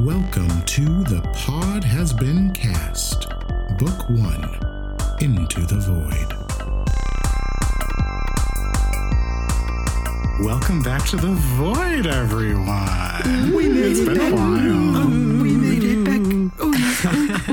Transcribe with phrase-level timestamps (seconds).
[0.00, 3.28] Welcome to The Pod Has Been Cast,
[3.78, 4.42] Book One
[5.20, 6.34] Into the Void.
[10.44, 13.54] Welcome back to the Void, everyone.
[13.54, 15.43] We it's been a while.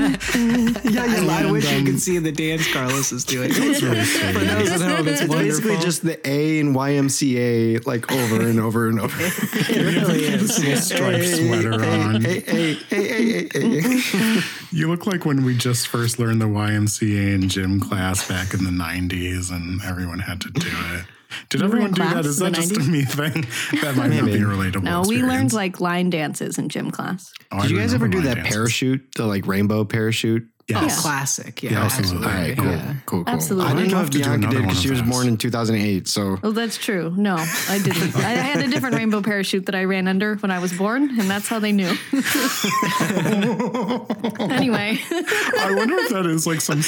[0.02, 1.32] Yeah, yeah.
[1.32, 3.50] I and, wish you could see the dance Carlos is doing.
[3.52, 4.04] It's really.
[4.04, 8.60] For those at home, it's It's basically just the A in YMCA, like over and
[8.60, 9.16] over and over.
[9.20, 10.58] it really is.
[10.58, 12.20] Little striped sweater on.
[12.22, 14.40] Hey, hey, hey, hey, hey, hey.
[14.72, 18.64] You look like when we just first learned the YMCA in gym class back in
[18.64, 21.04] the 90s and everyone had to do it.
[21.48, 22.12] Did You everyone do that?
[22.12, 23.46] class Is in that the just a me thing?
[23.82, 27.32] That might not be relatable No, we learned like line dances in gym class.
[27.50, 28.52] Oh, I Did you guys ever do that dances.
[28.54, 30.48] parachute, the like rainbow parachute?
[30.68, 30.82] Yes.
[30.96, 31.02] Yeah.
[31.02, 31.60] Classic.
[31.64, 32.26] Yeah, Yeah, absolutely.
[32.28, 32.94] All right, cool, Yeah.
[33.04, 33.34] cool, cool.
[33.34, 33.70] Absolutely.
[33.72, 36.06] I didn't know I'd if love to Bianca did because she was born in 2008.
[36.08, 37.12] So Oh, that's true.
[37.16, 38.14] No, I didn't.
[38.24, 41.28] I had a different rainbow parachute that I ran under when I was born, and
[41.28, 41.88] that's how they knew.
[44.40, 46.82] anyway, I wonder if that is like some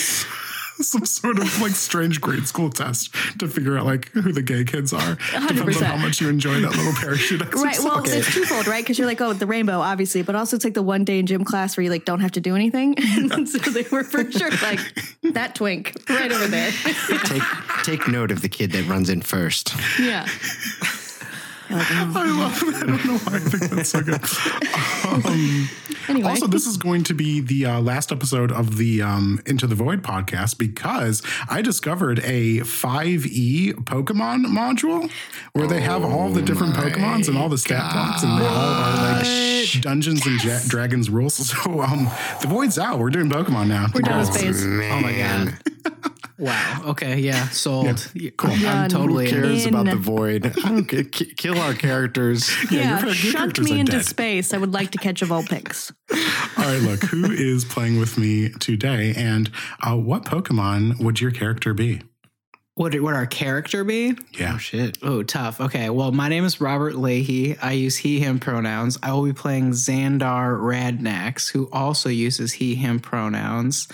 [0.80, 4.64] some sort of like strange grade school test to figure out like who the gay
[4.64, 5.16] kids are.
[5.32, 7.64] Depends on how much you enjoy that little parachute exercise.
[7.64, 7.78] right?
[7.84, 8.82] Well, it's twofold, right?
[8.82, 11.26] Because you're like, oh, the rainbow, obviously, but also it's like the one day in
[11.26, 12.96] gym class where you like don't have to do anything.
[13.46, 14.80] so they were for sure like
[15.22, 16.72] that twink right over there.
[17.24, 17.42] take
[17.84, 19.74] take note of the kid that runs in first.
[20.00, 20.26] yeah.
[21.70, 22.12] You're like, oh.
[22.16, 22.74] I love it.
[22.76, 24.20] I don't know why I think that's so good.
[25.04, 25.68] Um,
[26.08, 29.66] Anyway, Also, this is going to be the uh, last episode of the um, Into
[29.66, 35.10] the Void podcast because I discovered a 5e Pokemon module
[35.52, 38.54] where they have all the different Pokemons and all the stat blocks, and they all
[38.56, 41.34] are like Dungeons and ja- Dragons rules.
[41.64, 42.98] So, um, the Void's out.
[42.98, 43.86] We're doing Pokemon now.
[43.94, 44.58] we're done with Congrats.
[44.58, 44.64] space.
[44.64, 45.58] Oh my god.
[46.38, 46.82] Wow.
[46.88, 47.20] Okay.
[47.20, 47.48] Yeah.
[47.50, 48.10] Sold.
[48.36, 48.50] cool.
[48.50, 49.74] I'm totally Who cares In.
[49.74, 50.46] about the void?
[50.64, 51.04] I don't care.
[51.04, 52.50] Ki- Kill our characters.
[52.70, 54.04] your Yeah, char- your shunt characters me are into dead.
[54.06, 54.52] space.
[54.52, 55.92] I would like to catch a Vulpix.
[56.58, 59.50] All right, look, who is playing with me today, and
[59.82, 62.00] uh, what Pokemon would your character be?
[62.76, 64.16] What would our character be?
[64.36, 64.54] Yeah.
[64.56, 64.98] Oh shit.
[65.00, 65.60] Oh, tough.
[65.60, 65.90] Okay.
[65.90, 67.56] Well, my name is Robert Leahy.
[67.62, 68.98] I use he, him pronouns.
[69.00, 73.86] I will be playing Xandar Radnax, who also uses he, him pronouns.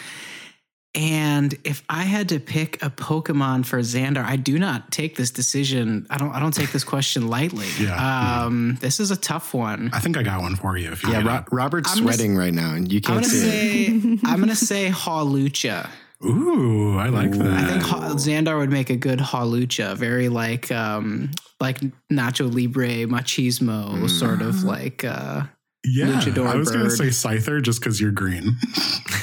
[0.94, 5.30] And if I had to pick a Pokemon for Xandar, I do not take this
[5.30, 6.04] decision.
[6.10, 6.32] I don't.
[6.32, 7.66] I don't take this question lightly.
[7.80, 9.90] Yeah, Um, this is a tough one.
[9.92, 10.90] I think I got one for you.
[10.90, 13.28] If you Yeah, need Ro- Robert's I'm gonna sweating right now, and you can't gonna
[13.28, 14.20] see it.
[14.24, 15.88] I'm gonna say Hawlucha.
[16.24, 17.46] Ooh, I like that.
[17.46, 19.96] I think ha- Xandar would make a good Hawlucha.
[19.96, 21.30] Very like um
[21.60, 21.80] like
[22.12, 25.04] Nacho Libre machismo sort of like.
[25.04, 25.44] uh
[25.82, 28.54] yeah, luchador I was going to say Scyther just because you're green.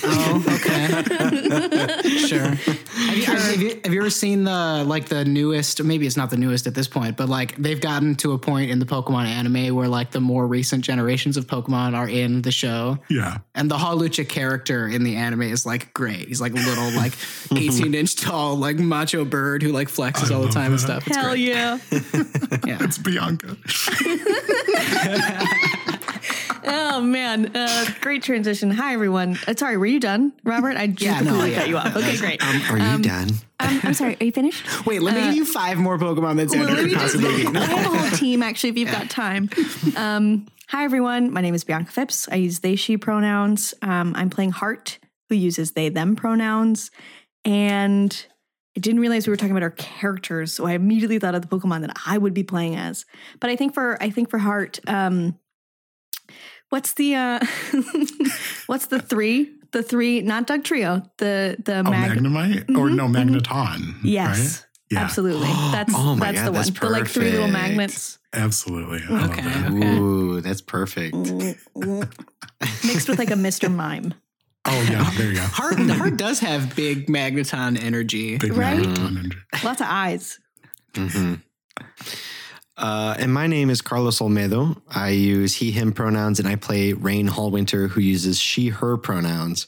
[0.03, 0.88] Oh, okay.
[2.27, 2.39] sure.
[2.39, 5.83] Have you, have, you, have you ever seen the like the newest?
[5.83, 8.71] Maybe it's not the newest at this point, but like they've gotten to a point
[8.71, 12.51] in the Pokemon anime where like the more recent generations of Pokemon are in the
[12.51, 13.37] show, yeah.
[13.55, 16.27] and the Hawlucha character in the anime is like great.
[16.27, 17.13] He's like a little like
[17.55, 20.81] eighteen inch tall like macho bird who like flexes I all the love time and
[20.81, 21.07] stuff.
[21.07, 21.39] It's Hell great.
[21.39, 21.77] yeah.
[22.65, 22.77] Yeah.
[22.81, 23.55] It's Bianca.
[26.69, 28.72] Oh man, uh, great transition.
[28.72, 29.38] Hi everyone.
[29.47, 30.75] Uh, sorry, were you done, Robert?
[30.78, 31.59] I just Yeah, no, completely yeah.
[31.59, 31.95] cut you off.
[31.95, 32.44] Okay, great.
[32.44, 33.29] Um, Are you done?
[33.59, 34.17] I'm sorry.
[34.19, 34.66] Are you finished?
[34.85, 37.16] Wait, let me give you five more Pokemon that Well, Xandar let me could just-
[37.16, 37.57] possibly be.
[37.57, 38.72] I have a whole team actually.
[38.72, 39.50] If you've got time.
[39.95, 41.31] Um, hi everyone.
[41.31, 42.27] My name is Bianca Phipps.
[42.29, 43.73] I use they she pronouns.
[43.81, 46.91] Um, I'm playing Heart, who uses they them pronouns,
[47.45, 48.25] and
[48.75, 51.47] I didn't realize we were talking about our characters, so I immediately thought of the
[51.47, 53.06] Pokemon that I would be playing as.
[53.39, 55.38] But I think for I think for Heart, um,
[56.69, 57.39] what's the uh,
[58.67, 59.51] what's the three?
[59.72, 61.09] The three, not Dugtrio.
[61.17, 62.78] The the Oh, mag- Magnemite?
[62.78, 63.95] Or no, Magneton.
[64.03, 64.38] Yes.
[64.38, 64.63] Right?
[64.89, 65.47] Yeah, Absolutely.
[65.72, 66.61] That's Oh my that's God, the one.
[66.63, 69.01] that's The like three little magnets absolutely.
[69.09, 69.41] I love Okay.
[69.41, 69.72] that.
[70.00, 71.13] Ooh, that's perfect.
[72.85, 73.69] mixed with like a Mr.
[73.73, 74.13] Mime.
[74.63, 75.41] Oh, yeah, there you go.
[75.45, 78.38] Heart, Heart does have big Magneton energy.
[78.38, 78.77] Big Right?
[78.77, 79.38] Magneton energy.
[79.63, 80.39] Lots of eyes.
[80.95, 81.35] hmm
[82.77, 84.79] Uh, and my name is Carlos Olmedo.
[84.88, 89.68] I use he, him pronouns, and I play Raine Hallwinter, who uses she, her pronouns.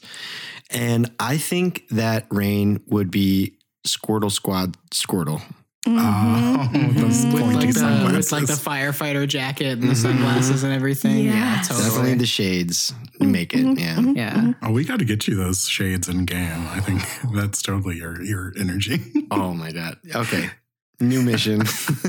[0.70, 5.42] And I think that Raine would be Squirtle Squad Squirtle.
[5.86, 5.96] Mm-hmm.
[5.98, 7.52] Oh, those With mm-hmm.
[7.54, 9.94] like, the, with like the firefighter jacket and the mm-hmm.
[9.94, 11.24] sunglasses and everything.
[11.24, 11.68] Yeah, Yes.
[11.68, 11.88] totally.
[11.88, 13.78] Definitely the shades make it.
[13.78, 14.00] Yeah.
[14.00, 14.52] yeah.
[14.62, 16.66] Oh, we got to get you those shades in game.
[16.68, 17.02] I think
[17.34, 19.00] that's totally your your energy.
[19.30, 19.96] Oh my God.
[20.14, 20.50] Okay.
[21.00, 21.62] New mission.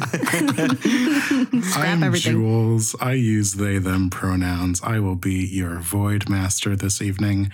[1.75, 2.33] I'm everything.
[2.33, 2.93] Jules.
[2.99, 4.81] I use they, them pronouns.
[4.83, 7.53] I will be your void master this evening.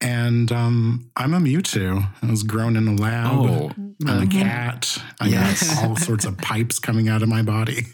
[0.00, 2.06] And um, I'm a Mewtwo.
[2.22, 3.30] I was grown in a lab.
[3.32, 3.70] Oh.
[4.06, 4.96] I'm a cat.
[5.20, 5.74] I Yes.
[5.74, 7.86] got all sorts of pipes coming out of my body.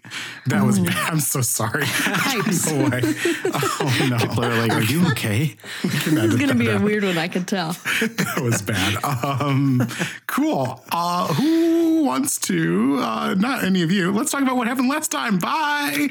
[0.46, 1.10] That was bad.
[1.12, 1.84] I'm so sorry.
[1.86, 2.70] Pipes.
[2.70, 3.00] no way.
[3.04, 4.18] Oh no.
[4.18, 7.46] People are like, "Are you okay?" This is gonna be a weird one, I can
[7.46, 7.72] tell.
[7.72, 9.02] that was bad.
[9.02, 9.88] Um,
[10.26, 10.84] cool.
[10.92, 12.98] Uh, who wants to?
[13.00, 14.12] Uh, not any of you.
[14.12, 15.38] Let's talk about what happened last time.
[15.38, 16.08] Bye.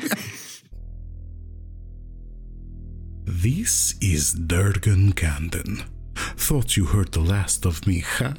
[3.26, 5.86] This is Durgan Candon.
[6.36, 8.34] Thought you heard the last of me, huh?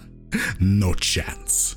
[0.61, 1.77] No chance.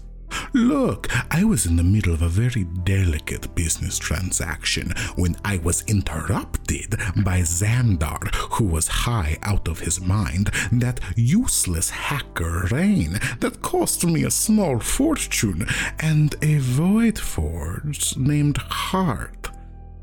[0.52, 5.86] Look, I was in the middle of a very delicate business transaction when I was
[5.88, 13.62] interrupted by Xandar, who was high out of his mind, that useless hacker Raine that
[13.62, 15.66] cost me a small fortune,
[16.00, 19.52] and a void forge named Heart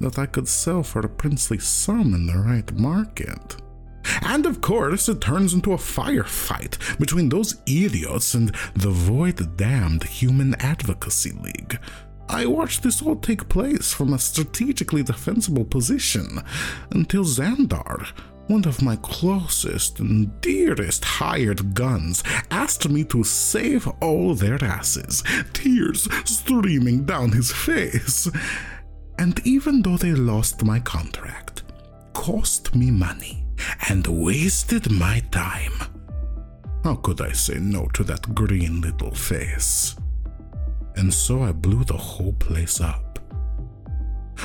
[0.01, 3.57] that I could sell for a princely sum in the right market.
[4.23, 10.05] And of course, it turns into a firefight between those idiots and the Void Damned
[10.05, 11.79] Human Advocacy League.
[12.29, 16.41] I watched this all take place from a strategically defensible position
[16.91, 18.07] until Xandar,
[18.47, 25.23] one of my closest and dearest hired guns, asked me to save all their asses,
[25.53, 28.29] tears streaming down his face.
[29.19, 31.63] And even though they lost my contract,
[32.13, 33.45] cost me money,
[33.89, 35.73] and wasted my time,
[36.83, 39.97] how could I say no to that green little face?
[40.97, 43.19] And so I blew the whole place up.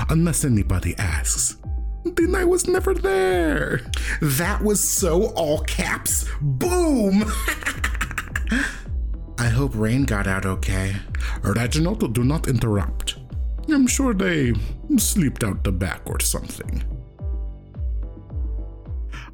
[0.10, 1.58] Unless anybody asks,
[2.06, 3.82] then I was never there.
[4.22, 6.26] That was so all caps.
[6.42, 7.26] Boom!
[9.38, 10.96] I hope Raine got out okay.
[11.44, 13.19] Reginald, do not interrupt.
[13.74, 14.54] I'm sure they
[14.98, 16.84] slipped out the back or something.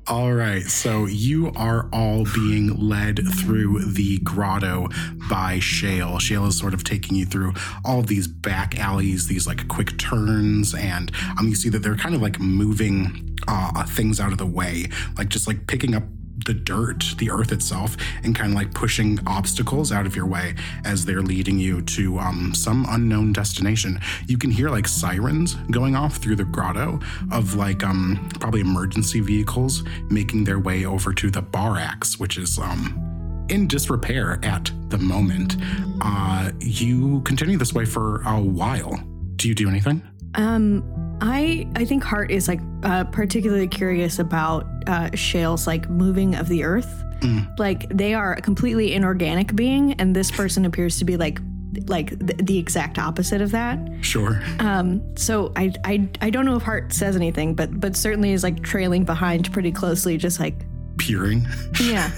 [0.08, 4.88] All right, so you are all being led through the grotto
[5.28, 6.20] by Shale.
[6.20, 7.54] Shale is sort of taking you through
[7.84, 12.14] all these back alleys, these like quick turns, and um, you see that they're kind
[12.14, 14.86] of like moving uh, things out of the way,
[15.18, 16.04] like just like picking up
[16.46, 20.56] the dirt, the earth itself, and kind of like pushing obstacles out of your way
[20.84, 24.00] as they're leading you to um, some unknown destination.
[24.28, 27.00] You can hear like sirens going off through the grotto
[27.32, 32.60] of like um, probably emergency vehicles making their way over to the Barax, which is
[32.60, 35.58] um, in disrepair at the moment.
[36.02, 39.02] Uh, you continue this way for a while.
[39.36, 40.02] Do you do anything?
[40.36, 40.84] Um,
[41.22, 46.48] I I think Hart is like uh, particularly curious about uh, Shale's like moving of
[46.48, 47.04] the earth.
[47.20, 47.58] Mm.
[47.58, 51.40] Like they are a completely inorganic being, and this person appears to be like
[51.88, 53.80] like the, the exact opposite of that.
[54.02, 54.42] Sure.
[54.60, 58.44] Um, so I, I I don't know if Hart says anything, but but certainly is
[58.44, 60.66] like trailing behind pretty closely, just like
[60.98, 61.46] Peering.
[61.82, 62.12] yeah,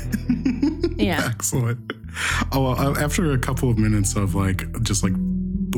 [0.98, 1.30] yeah.
[1.32, 1.94] Excellent.
[2.52, 5.14] Oh, well, uh, after a couple of minutes of like just like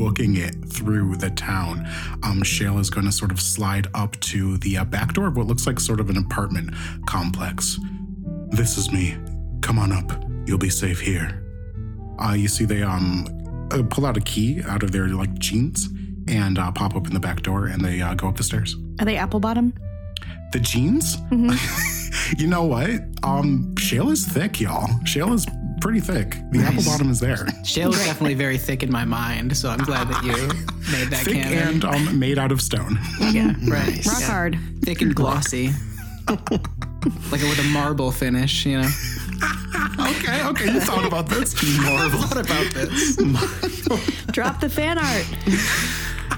[0.00, 1.86] booking it through the town,
[2.22, 5.36] um, Shale is going to sort of slide up to the uh, back door of
[5.36, 6.70] what looks like sort of an apartment
[7.06, 7.78] complex.
[8.48, 9.18] This is me.
[9.60, 10.10] Come on up.
[10.46, 11.44] You'll be safe here.
[12.18, 13.26] Uh, you see, they um
[13.72, 15.90] uh, pull out a key out of their like jeans
[16.28, 18.76] and uh, pop open the back door, and they uh, go up the stairs.
[19.00, 19.74] Are they apple bottom?
[20.52, 21.18] The jeans?
[22.38, 22.90] you know what?
[23.22, 24.88] Um, Shale is thick, y'all.
[25.04, 25.46] Shale is
[25.80, 26.36] pretty thick.
[26.50, 27.46] The apple bottom is there.
[27.64, 30.32] Shale is definitely very thick in my mind, so I'm glad that you
[30.92, 31.68] made that thick canon.
[31.68, 32.98] and um, made out of stone.
[33.32, 33.88] yeah, right.
[33.88, 34.06] Nice.
[34.12, 34.26] Rock Yeah.
[34.26, 34.58] hard.
[34.82, 35.70] Thick and glossy.
[36.28, 38.88] like with a marble finish, you know.
[39.98, 41.54] okay, okay, you thought about this.
[41.80, 42.18] Marble.
[42.18, 43.16] What about this?
[44.30, 45.26] Drop the fan art.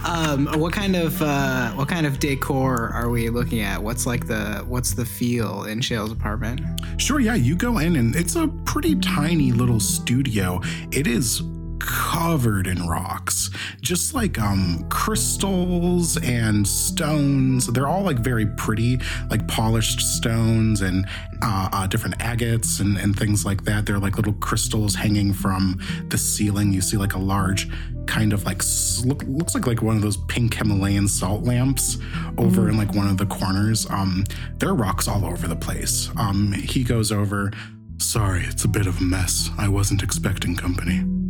[0.04, 3.82] Um, what kind of uh, what kind of decor are we looking at?
[3.82, 6.60] What's like the what's the feel in Shale's apartment?
[6.96, 10.60] Sure, yeah, you go in and it's a pretty tiny little studio.
[10.90, 11.42] It is
[11.82, 17.66] covered in rocks, just like um crystals and stones.
[17.66, 21.06] They're all like very pretty, like polished stones and
[21.42, 23.86] uh, uh, different agates and, and things like that.
[23.86, 26.72] They're like little crystals hanging from the ceiling.
[26.72, 27.68] You see like a large
[28.06, 28.62] kind of like
[29.04, 31.98] look, looks like like one of those pink Himalayan salt lamps
[32.38, 33.86] over in like one of the corners.
[33.90, 34.24] Um,
[34.58, 36.10] there are rocks all over the place.
[36.16, 37.50] Um, he goes over.
[37.98, 39.50] Sorry, it's a bit of a mess.
[39.58, 41.21] I wasn't expecting company.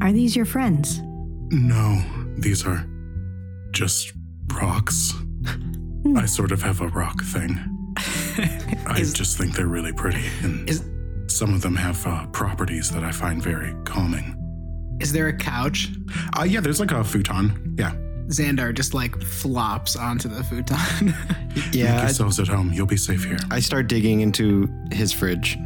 [0.00, 1.00] Are these your friends?
[1.50, 2.02] No,
[2.36, 2.86] these are
[3.72, 4.12] just
[4.54, 5.12] rocks.
[6.16, 7.58] I sort of have a rock thing.
[8.86, 10.84] I Is- just think they're really pretty, and Is-
[11.26, 14.34] some of them have uh, properties that I find very calming.
[15.00, 15.90] Is there a couch?
[16.38, 17.76] Uh, yeah, there's like a futon.
[17.78, 17.94] Yeah.
[18.28, 20.76] Xandar just like flops onto the futon.
[21.54, 22.72] Make Yeah, I, yourselves at home.
[22.72, 23.38] You'll be safe here.
[23.50, 25.56] I start digging into his fridge.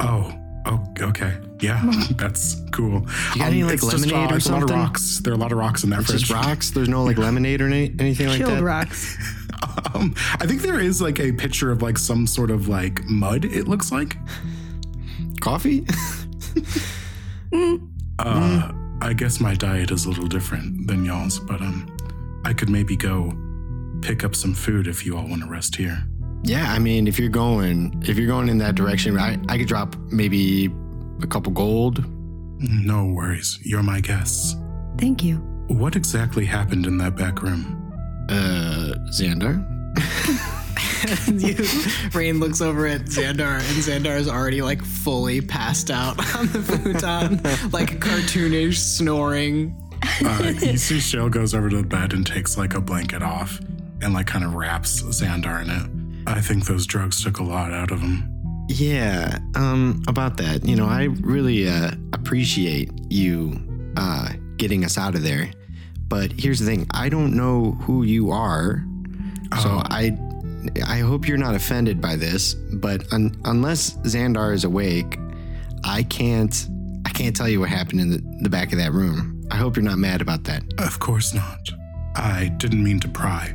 [0.00, 0.32] Oh,
[0.66, 1.34] oh, okay.
[1.60, 1.82] Yeah,
[2.16, 3.00] that's cool.
[3.34, 5.18] You got any, like, it's just, lemonade or it's a lot of rocks.
[5.18, 6.20] There are a lot of rocks in that It's fridge.
[6.20, 6.70] just rocks.
[6.70, 8.62] There's no like lemonade or any, anything like Chilled that.
[8.62, 9.16] rocks.
[9.94, 13.44] Um, I think there is like a picture of like some sort of like mud.
[13.44, 14.16] It looks like.
[15.40, 15.84] Coffee?
[18.20, 21.96] Uh, I guess my diet is a little different than y'all's, but um,
[22.44, 23.32] I could maybe go
[24.02, 26.02] pick up some food if you all want to rest here.
[26.42, 29.68] yeah, I mean, if you're going, if you're going in that direction, I, I could
[29.68, 30.68] drop maybe
[31.22, 32.04] a couple gold.
[32.60, 33.58] No worries.
[33.62, 34.56] You're my guests.
[34.98, 35.36] Thank you.
[35.68, 37.74] What exactly happened in that back room?
[38.28, 39.64] Uh, Xandar.
[41.40, 46.46] you, Raine looks over at Xandar, and Xandar is already like fully passed out on
[46.48, 49.76] the futon, like cartoonish snoring.
[50.24, 53.60] Uh, you see, Shale goes over to the bed and takes like a blanket off
[54.00, 56.28] and like kind of wraps Xandar in it.
[56.28, 58.37] I think those drugs took a lot out of him.
[58.68, 63.58] Yeah, um, about that, you know, I really uh, appreciate you
[63.96, 65.50] uh, getting us out of there.
[66.08, 68.84] But here's the thing: I don't know who you are,
[69.62, 69.82] so Oh.
[69.86, 70.16] I,
[70.86, 72.54] I hope you're not offended by this.
[72.54, 75.18] But un- unless Xandar is awake,
[75.84, 76.68] I can't,
[77.06, 79.46] I can't tell you what happened in the, the back of that room.
[79.50, 80.62] I hope you're not mad about that.
[80.78, 81.70] Of course not.
[82.16, 83.54] I didn't mean to pry.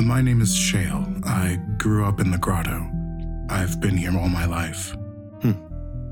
[0.00, 1.06] My name is Shale.
[1.24, 2.88] I grew up in the grotto.
[3.52, 4.92] I've been here all my life.
[5.42, 5.52] Hmm.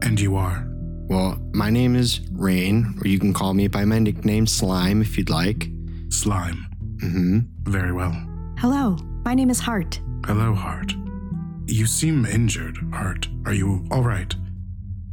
[0.02, 0.66] And you are?
[1.08, 5.16] Well, my name is Raine, or you can call me by my nickname Slime if
[5.16, 5.68] you'd like.
[6.10, 6.66] Slime.
[6.96, 7.38] Mm-hmm.
[7.62, 8.12] Very well.
[8.58, 10.00] Hello, my name is Hart.
[10.26, 10.92] Hello, Hart.
[11.66, 13.26] You seem injured, Hart.
[13.46, 14.34] Are you all right?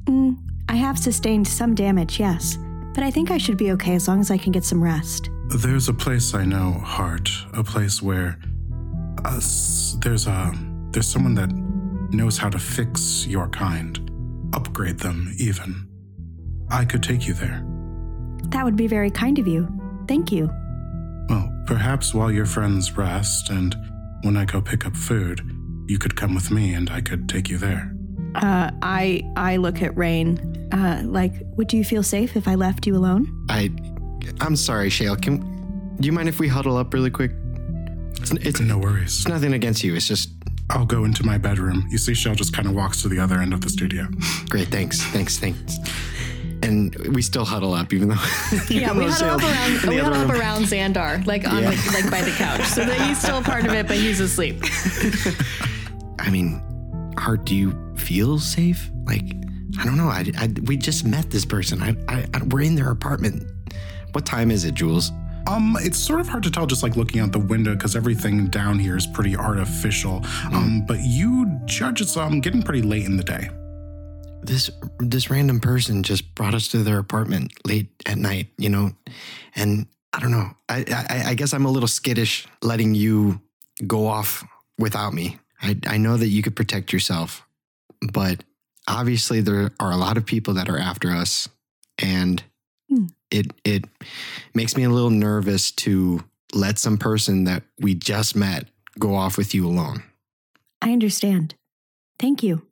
[0.04, 2.58] Mm, I have sustained some damage, yes,
[2.94, 5.30] but I think I should be okay as long as I can get some rest.
[5.48, 7.30] There's a place I know, Hart.
[7.54, 8.38] A place where
[9.24, 9.40] uh,
[10.02, 10.54] there's a
[10.92, 11.50] there's someone that
[12.12, 14.00] knows how to fix your kind,
[14.54, 15.88] upgrade them even.
[16.70, 17.66] I could take you there.
[18.50, 19.68] That would be very kind of you.
[20.08, 20.50] Thank you.
[21.30, 23.76] Well, perhaps while your friends rest and
[24.24, 25.42] when I go pick up food,
[25.88, 27.94] you could come with me and I could take you there.
[28.36, 30.68] Uh, I I look at Raine.
[30.72, 33.46] Uh, like, would you feel safe if I left you alone?
[33.50, 33.72] I,
[34.42, 35.16] I'm sorry, Shale.
[35.16, 35.40] Can
[36.00, 37.32] do you mind if we huddle up really quick?
[38.20, 39.18] It's, it's, No worries.
[39.20, 39.96] it's nothing against you.
[39.96, 40.30] It's just
[40.70, 41.86] I'll go into my bedroom.
[41.90, 44.08] You see, Shell just kind of walks to the other end of the studio.
[44.50, 44.68] great.
[44.68, 45.78] Thanks, thanks, thanks.
[46.64, 48.16] And we still huddle up, even though
[48.70, 51.48] Yeah, even we though huddle up around we the other huddle up around Xandar, like
[51.48, 51.70] on Yeah.
[51.72, 54.20] the, like by the couch, so that he's still a part of it, but he's
[54.20, 54.62] asleep.
[56.20, 56.62] I mean,
[57.18, 58.90] Hart, do you feel safe?
[59.06, 59.24] Like,
[59.80, 60.08] I don't know.
[60.10, 61.82] I, I we just met this person.
[61.82, 63.44] I, I, I we're in their apartment.
[64.14, 65.12] What time is it, Jules?
[65.48, 68.48] Um, it's sort of hard to tell just like looking out the window because everything
[68.48, 70.26] down here is pretty artificial.
[70.52, 73.50] Um, but you judge it's um getting pretty late in the day.
[74.44, 78.92] this this random person just brought us to their apartment late at night, you know,
[79.56, 80.52] and I don't know.
[80.70, 83.42] I I, I guess I'm a little skittish letting you
[83.86, 84.44] go off
[84.78, 85.38] without me.
[85.62, 87.46] I I know that you could protect yourself,
[88.14, 88.44] but
[88.88, 91.48] obviously there are a lot of people that are after us,
[91.98, 92.44] and
[92.90, 93.08] Hmm.
[93.32, 93.86] It it
[94.54, 98.66] makes me a little nervous to let some person that we just met
[99.00, 100.04] go off with you alone.
[100.82, 101.56] I understand.
[102.20, 102.64] Thank you.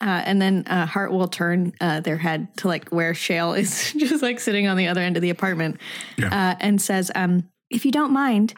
[0.00, 3.92] Uh, and then uh, Hart will turn uh, their head to like where Shale is
[3.96, 5.80] just like sitting on the other end of the apartment.
[6.22, 8.54] Uh, and says, um, if you don't mind,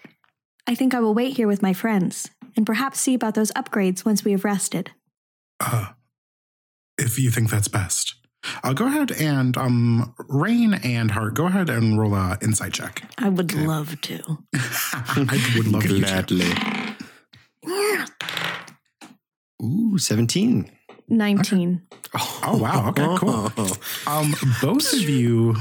[0.67, 4.05] I think I will wait here with my friends and perhaps see about those upgrades
[4.05, 4.91] once we have rested.
[5.61, 5.93] Uh,
[6.99, 8.15] if you think that's best,
[8.63, 13.03] uh, go ahead and um, Raine and Heart, go ahead and roll a insight check.
[13.19, 14.39] I would love to.
[14.55, 16.01] I would love you to.
[16.01, 16.53] Gladly.
[19.63, 20.71] Ooh, 17.
[21.11, 21.83] 19.
[22.15, 22.89] Oh wow!
[22.91, 23.51] Okay, cool.
[24.07, 25.57] Um, both of you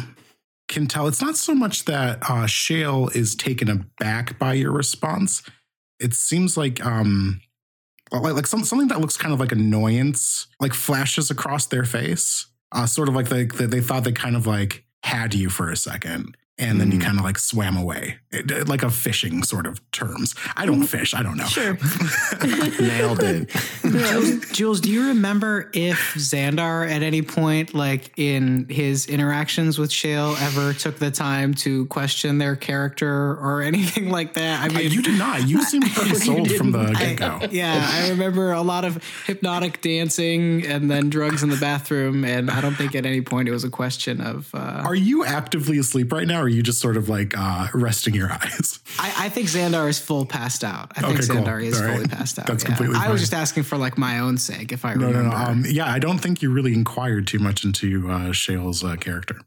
[0.68, 5.44] can tell it's not so much that uh, Shale is taken aback by your response.
[6.00, 7.42] It seems like um,
[8.12, 12.48] like, like some, something that looks kind of like annoyance, like flashes across their face.
[12.72, 15.70] Uh, sort of like they, they they thought they kind of like had you for
[15.72, 17.04] a second, and then you Mm.
[17.04, 18.18] kind of like swam away,
[18.68, 20.36] like a fishing sort of terms.
[20.56, 21.14] I don't fish.
[21.14, 21.46] I don't know.
[21.46, 21.74] Sure.
[22.80, 23.50] Nailed it.
[23.84, 29.92] Jules, Jules, do you remember if Xandar at any point, like in his interactions with
[29.92, 33.08] Shale, ever took the time to question their character
[33.38, 34.62] or anything like that?
[34.62, 35.48] I Uh, mean, you did not.
[35.48, 37.40] You seemed pretty sold from the get go.
[37.52, 42.52] yeah, I remember a lot of hypnotic dancing and then drugs in the bathroom, and
[42.52, 44.54] I don't think at any point it was a question of.
[44.54, 47.68] Uh, Are you actively asleep right now, or are you just sort of like uh,
[47.74, 48.80] resting your eyes?
[49.00, 50.92] I, I think Xandar is full passed out.
[50.96, 51.48] I think Okay, cool.
[51.60, 51.96] Is right.
[51.96, 52.48] fully passed out.
[52.48, 52.68] That's yeah.
[52.70, 53.12] completely I fine.
[53.12, 55.30] was just asking for like my own sake, if I No, no, remember.
[55.38, 55.44] no.
[55.46, 59.40] Um, yeah, I don't think you really inquired too much into uh, Shale's uh, character.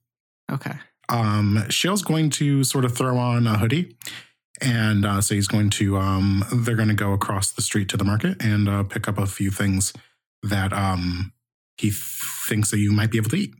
[0.50, 0.74] okay.
[1.08, 3.96] um, Shale's going to sort of throw on a hoodie
[4.60, 7.96] and uh, say he's going to, um, they're going to go across the street to
[7.96, 9.92] the market and uh, pick up a few things
[10.42, 11.32] that um,
[11.78, 13.54] he thinks that you might be able to eat.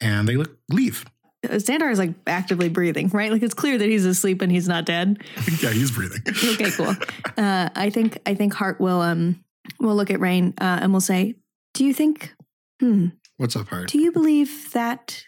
[0.00, 1.04] And they look, leave.
[1.44, 3.32] Xandar is like actively breathing, right?
[3.32, 5.22] Like it's clear that he's asleep and he's not dead.
[5.62, 6.22] yeah, he's breathing.
[6.54, 6.94] Okay, cool.
[7.36, 9.42] Uh, I think I think Hart will um
[9.80, 11.34] will look at Raine uh, and will say,
[11.74, 12.34] "Do you think?
[12.80, 13.08] Hmm.
[13.36, 13.88] What's up, Hart?
[13.88, 15.24] Do you believe that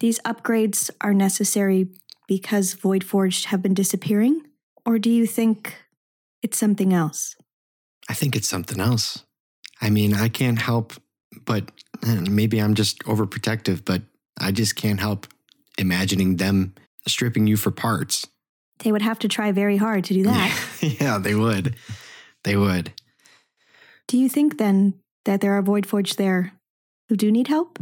[0.00, 1.88] these upgrades are necessary
[2.26, 4.42] because Void Forged have been disappearing,
[4.84, 5.74] or do you think
[6.42, 7.36] it's something else?"
[8.08, 9.24] I think it's something else.
[9.80, 10.92] I mean, I can't help
[11.44, 11.70] but
[12.02, 14.02] maybe I'm just overprotective, but
[14.38, 15.26] I just can't help
[15.78, 16.74] imagining them
[17.06, 18.26] stripping you for parts.
[18.80, 20.66] They would have to try very hard to do that.
[21.00, 21.76] yeah, they would.
[22.42, 22.92] They would.
[24.08, 26.52] Do you think then that there are Void Forged there
[27.08, 27.78] who do need help?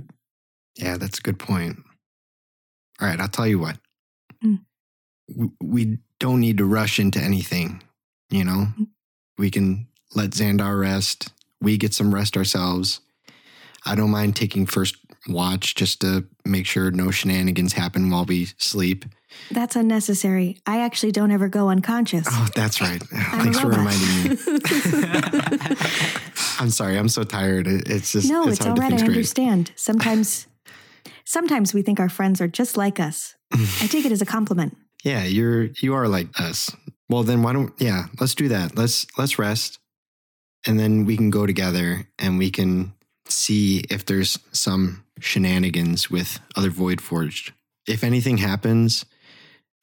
[0.77, 1.79] Yeah, that's a good point.
[3.01, 3.79] All right, I'll tell you what.
[4.45, 4.61] Mm.
[5.61, 7.83] We don't need to rush into anything,
[8.31, 8.69] you know?
[9.39, 11.33] We can let Xandar rest.
[11.61, 13.01] We get some rest ourselves.
[13.85, 14.97] I don't mind taking first
[15.29, 19.05] watch just to make sure no shenanigans happen while we sleep.
[19.51, 20.59] That's unnecessary.
[20.67, 22.27] I actually don't ever go unconscious.
[22.29, 23.03] Oh, that's right.
[23.03, 24.37] Thanks for reminding me.
[26.59, 26.99] I'm sorry.
[26.99, 27.67] I'm so tired.
[27.67, 28.93] It's just no, it's, it's, all right.
[28.93, 29.73] I understand.
[29.77, 30.47] Sometimes,
[31.25, 33.35] sometimes we think our friends are just like us.
[33.53, 34.77] I take it as a compliment.
[35.05, 36.71] Yeah, you're you are like us.
[37.09, 38.77] Well, then why don't yeah, let's do that.
[38.77, 39.81] Let's let's rest,
[40.65, 42.95] and then we can go together and we can
[43.27, 47.53] see if there's some shenanigans with other Void Forged.
[47.87, 49.05] If anything happens,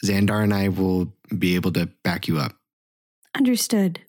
[0.04, 2.56] Xandar and I will be able to back you up.
[3.36, 4.02] Understood.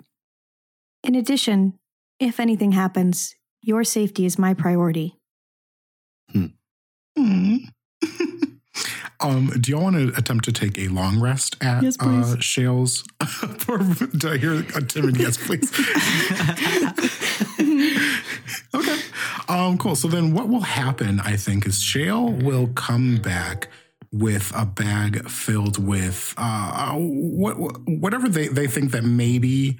[1.03, 1.79] In addition,
[2.19, 5.17] if anything happens, your safety is my priority.
[6.33, 6.47] Hmm.
[9.21, 13.03] Um, do y'all want to attempt to take a long rest at Yes, uh, Shale's?
[14.17, 15.71] do I hear a timid yes, please?
[18.75, 19.01] okay.
[19.49, 19.97] Um, cool.
[19.97, 23.69] So then what will happen, I think, is Shale will come back
[24.13, 29.79] with a bag filled with uh, what, whatever they, they think that maybe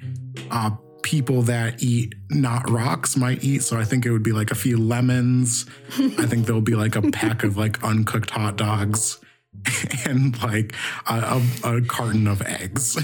[0.51, 3.63] uh, people that eat not rocks might eat.
[3.63, 5.65] So I think it would be like a few lemons.
[5.97, 9.19] I think there'll be like a pack of like uncooked hot dogs
[10.05, 10.75] and like
[11.07, 12.97] a, a, a carton of eggs.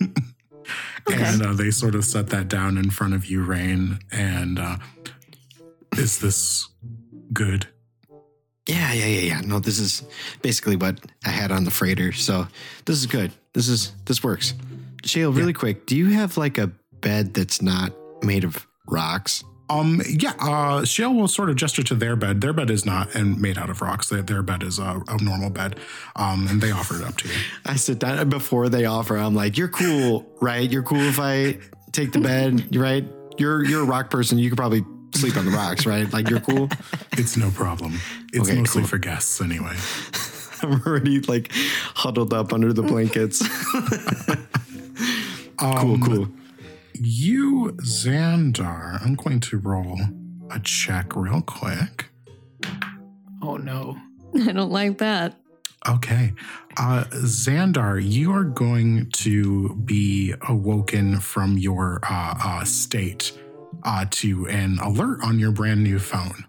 [1.12, 3.98] And uh, they sort of set that down in front of you, Raine.
[4.10, 4.78] And uh,
[5.98, 6.68] is this
[7.32, 7.66] good?
[8.66, 9.40] Yeah, yeah, yeah, yeah.
[9.40, 10.02] No, this is
[10.40, 12.12] basically what I had on the freighter.
[12.12, 12.48] So
[12.86, 13.32] this is good.
[13.52, 14.54] This is this works.
[15.04, 16.68] Shale, really quick, do you have like a
[17.00, 19.44] bed that's not made of rocks?
[19.80, 22.40] Um, yeah, uh, Shale will sort of gesture to their bed.
[22.40, 24.08] Their bed is not and made out of rocks.
[24.08, 25.80] Their, their bed is a, a normal bed.
[26.16, 27.34] Um, and they offer it up to you.
[27.66, 29.16] I sit down before they offer.
[29.16, 30.70] I'm like, "You're cool, right?
[30.70, 31.58] You're cool if I
[31.92, 33.04] take the bed, right?
[33.38, 34.38] You're you're a rock person.
[34.38, 34.84] You could probably
[35.14, 36.10] sleep on the rocks, right?
[36.12, 36.68] Like you're cool."
[37.16, 38.00] It's no problem.
[38.32, 38.88] It's Okay, mostly cool.
[38.88, 39.76] for guests anyway.
[40.62, 41.52] I'm already like
[41.94, 43.38] huddled up under the blankets.
[45.56, 46.28] cool, Um, cool.
[46.94, 49.98] You, Xandar, I'm going to roll
[50.50, 52.10] a check real quick.
[53.42, 53.96] Oh no.
[54.34, 55.38] I don't like that.
[55.86, 56.32] Okay.
[56.78, 63.32] Uh, Xandar, you are going to be awoken from your uh, uh, state
[63.82, 66.46] uh, to an alert on your brand new phone.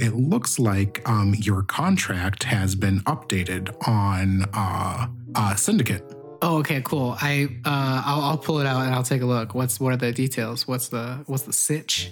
[0.00, 6.21] It looks like um, your contract has been updated on uh, uh, Syndicate.
[6.44, 7.16] Oh, okay, cool.
[7.20, 9.54] I uh, I'll, I'll pull it out and I'll take a look.
[9.54, 10.66] What's what are the details?
[10.66, 12.10] What's the what's the sitch?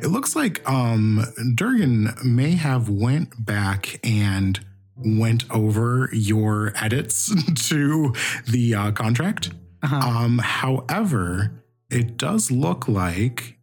[0.00, 1.24] It looks like um,
[1.56, 4.64] Durgan may have went back and
[4.96, 7.34] went over your edits
[7.68, 8.14] to
[8.48, 9.50] the uh, contract.
[9.82, 9.96] Uh-huh.
[9.96, 13.58] Um, however, it does look like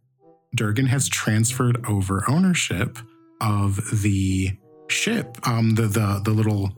[0.54, 2.98] Durgan has transferred over ownership
[3.40, 4.50] of the
[4.88, 6.70] ship, um, the the the little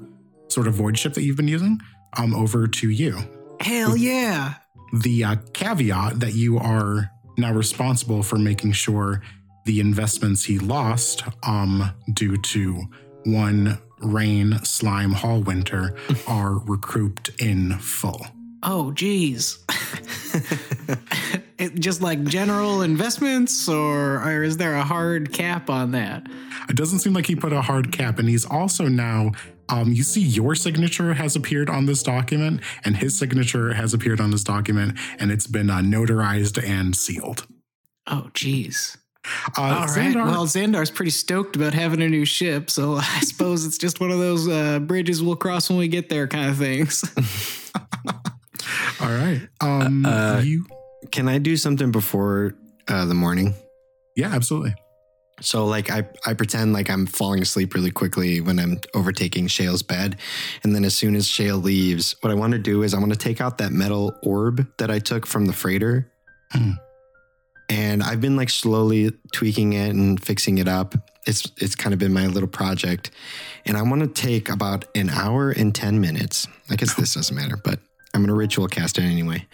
[0.47, 1.81] sort of void ship that you've been using
[2.17, 3.19] um, over to you.
[3.61, 4.55] Hell yeah.
[4.93, 9.23] The uh, caveat that you are now responsible for making sure
[9.65, 12.83] the investments he lost um, due to
[13.25, 15.97] one rain, slime, hall winter
[16.27, 18.27] are recouped in full.
[18.63, 19.59] Oh, geez.
[21.59, 26.27] it, just like general investments, or, or is there a hard cap on that?
[26.69, 29.33] It doesn't seem like he put a hard cap, and he's also now.
[29.69, 34.21] Um, you see, your signature has appeared on this document, and his signature has appeared
[34.21, 37.47] on this document, and it's been uh, notarized and sealed.
[38.07, 38.97] Oh, geez.
[39.57, 39.89] Uh, All right.
[40.15, 44.01] Xandar- Well, Xandar's pretty stoked about having a new ship, so I suppose it's just
[44.01, 47.03] one of those uh, bridges we'll cross when we get there kind of things.
[49.01, 49.41] all right.
[49.61, 50.67] Um, Uh, you,
[51.11, 52.55] Can I do something before
[52.89, 53.55] uh, the morning?
[54.17, 54.75] yeah, absolutely.
[55.41, 59.83] So like I, I pretend like I'm falling asleep really quickly when I'm overtaking Shale's
[59.83, 60.17] bed.
[60.63, 63.13] And then as soon as Shale leaves, what I want to do is I want
[63.13, 66.11] to take out that metal orb that I took from the freighter.
[66.53, 66.73] Hmm.
[67.69, 70.95] And I've been like slowly tweaking it and fixing it up.
[71.27, 73.11] It's it's kind of been my little project.
[73.65, 76.47] And I want to take about an hour and 10 minutes.
[76.71, 77.81] I guess this doesn't matter, but
[78.13, 79.47] I'm gonna ritual cast it anyway.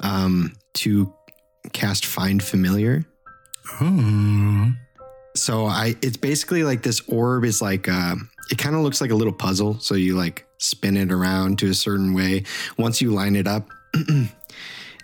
[0.00, 1.12] Um, to
[1.72, 3.04] cast find familiar.
[3.80, 4.74] Oh,
[5.36, 8.16] So I it's basically like this orb is like uh
[8.50, 9.78] it kind of looks like a little puzzle.
[9.80, 12.44] So you like spin it around to a certain way.
[12.78, 13.68] Once you line it up,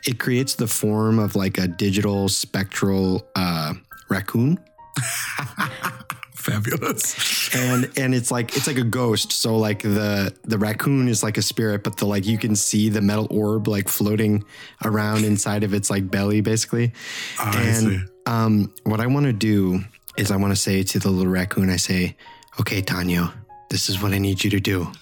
[0.06, 3.74] it creates the form of like a digital spectral uh
[4.08, 4.58] raccoon.
[6.34, 7.54] fabulous.
[7.54, 9.32] And and it's like it's like a ghost.
[9.32, 12.88] So like the the raccoon is like a spirit, but the like you can see
[12.88, 14.44] the metal orb like floating
[14.84, 16.92] around inside of its like belly basically.
[17.36, 17.44] See.
[17.44, 19.84] And um, what I want to do
[20.20, 22.14] is I want to say to the little raccoon, I say,
[22.60, 23.32] okay, Tanya,
[23.70, 24.92] this is what I need you to do.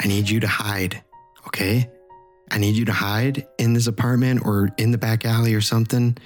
[0.00, 1.02] I need you to hide,
[1.46, 1.88] okay?
[2.50, 6.16] I need you to hide in this apartment or in the back alley or something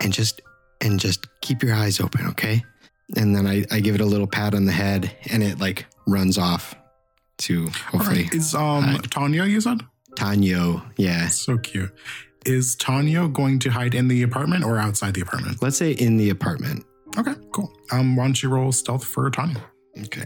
[0.00, 0.40] and just
[0.80, 2.62] and just keep your eyes open, okay?
[3.16, 5.86] And then I, I give it a little pat on the head and it like
[6.06, 6.74] runs off
[7.38, 8.34] to hopefully right.
[8.34, 9.10] Is um hide.
[9.10, 9.44] Tanya?
[9.44, 9.80] You said
[10.14, 11.28] Tanya, Yeah.
[11.28, 11.90] so cute.
[12.46, 15.60] Is Tanya going to hide in the apartment or outside the apartment?
[15.60, 16.85] Let's say in the apartment.
[17.18, 17.72] Okay, cool.
[17.92, 19.62] Um, why don't you roll stealth for Tanya?
[20.04, 20.24] Okay.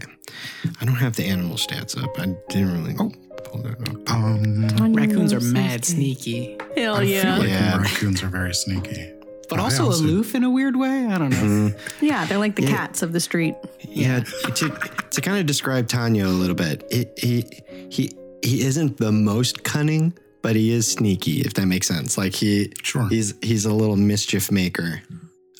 [0.81, 2.19] I don't have the animal stats up.
[2.19, 3.11] I didn't really Oh.
[3.45, 4.11] pull that up.
[4.11, 7.21] Um, Raccoons are mad sneaky, Hell I yeah.
[7.21, 7.77] feel like Yeah.
[7.77, 9.13] raccoons are very sneaky.
[9.49, 11.07] but I also also- aloof in a weird way.
[11.07, 11.37] I don't know.
[11.37, 12.69] Mm, Yeah, they're like the Yeah.
[12.71, 13.55] cats of the street.
[13.85, 14.21] yeah,
[14.55, 14.69] to,
[15.11, 17.43] to kind of describe Tanya a little bit, it, he
[17.89, 18.11] he
[18.43, 21.41] he isn't the most cunning, but he is sneaky.
[21.41, 23.09] If that makes sense, like he Sure.
[23.09, 25.01] he's he's a little mischief maker.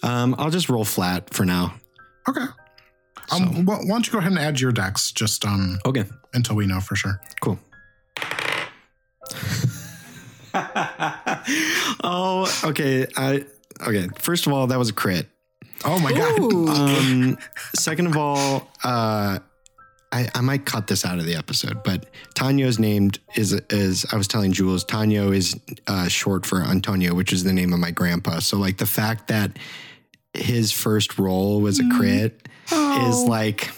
[0.04, 1.74] Um, I'll just roll flat for now.
[2.28, 2.46] Okay.
[3.32, 6.56] Um, well, why don't you go ahead and add your dex just um Okay, until
[6.56, 7.22] we know for sure.
[7.40, 7.58] cool.
[12.04, 13.08] oh, okay.
[13.16, 13.46] I
[13.88, 14.08] okay.
[14.20, 15.28] First of all, that was a crit.
[15.86, 16.40] Oh my god.
[16.72, 17.38] Um,
[17.76, 19.40] second of all, uh,
[20.12, 24.18] I, I might cut this out of the episode, but Tanyo's named is is I
[24.18, 27.92] was telling Jules, Tanyo is uh, short for Antonio, which is the name of my
[27.92, 28.40] grandpa.
[28.40, 29.58] So like the fact that
[30.34, 33.70] his first roll was a crit is like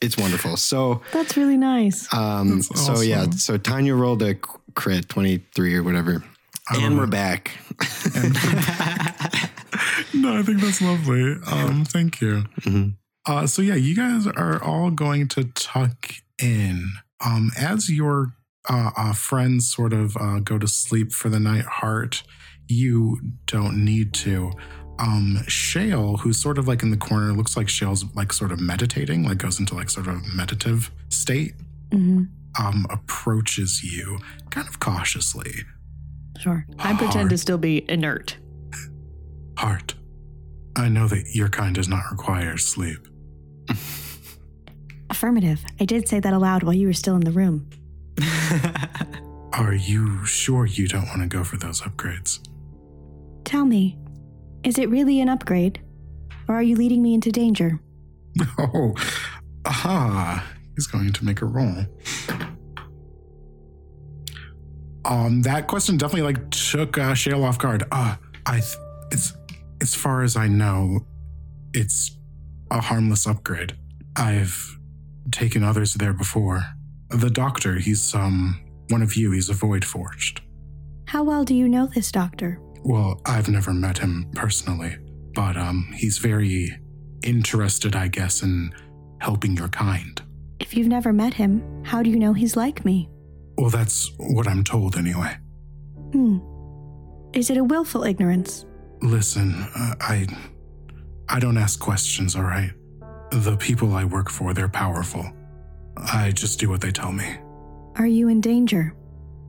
[0.00, 0.56] it's wonderful.
[0.56, 2.12] So That's really nice.
[2.14, 4.34] um, That's so yeah, so Tanya rolled a
[4.74, 6.22] crit twenty three or whatever,
[6.70, 7.52] and we're back.
[10.14, 11.36] no, I think that's lovely.
[11.46, 12.44] Um, thank you.
[12.60, 12.94] Mhm.
[13.26, 16.86] Uh, so yeah, you guys are all going to tuck in.
[17.24, 18.32] Um, as your
[18.68, 22.22] uh, uh, friends sort of uh, go to sleep for the night, Heart,
[22.68, 24.52] you don't need to.
[25.00, 28.60] Um, Shale, who's sort of like in the corner, looks like Shale's like sort of
[28.60, 31.54] meditating, like goes into like sort of meditative state.
[31.92, 32.24] hmm
[32.58, 34.18] Um, approaches you
[34.50, 35.52] kind of cautiously.
[36.38, 36.66] Sure.
[36.78, 38.36] I pretend to still be inert.
[39.58, 39.94] Heart,
[40.76, 42.98] I know that your kind does not require sleep.
[45.10, 45.64] Affirmative.
[45.80, 47.68] I did say that aloud while you were still in the room.
[49.52, 52.38] Are you sure you don't want to go for those upgrades?
[53.44, 53.98] Tell me,
[54.64, 55.80] is it really an upgrade?
[56.48, 57.80] Or are you leading me into danger?
[58.58, 58.94] Oh,
[59.66, 60.46] aha!
[60.76, 61.84] He's going to make a roll.
[65.04, 67.84] Um, that question definitely like took uh, Shale off guard.
[67.90, 68.76] Uh, I, th-
[69.10, 69.34] it's
[69.80, 71.00] as far as I know,
[71.72, 72.16] it's
[72.70, 73.76] a harmless upgrade.
[74.16, 74.78] I've
[75.32, 76.64] taken others there before.
[77.10, 79.32] The doctor, he's um one of you.
[79.32, 80.40] He's a void forged.
[81.06, 82.60] How well do you know this doctor?
[82.82, 84.96] Well, I've never met him personally,
[85.34, 86.78] but um, he's very
[87.22, 88.72] interested, I guess, in
[89.20, 90.20] helping your kind.
[90.58, 93.08] If you've never met him, how do you know he's like me?
[93.58, 95.36] Well, that's what I'm told anyway.
[96.12, 96.38] Hmm.
[97.32, 98.64] Is it a willful ignorance?
[99.02, 100.26] Listen, uh, I
[101.28, 102.72] I don't ask questions, all right?
[103.30, 105.24] The people I work for, they're powerful.
[105.96, 107.36] I just do what they tell me.
[107.96, 108.94] Are you in danger?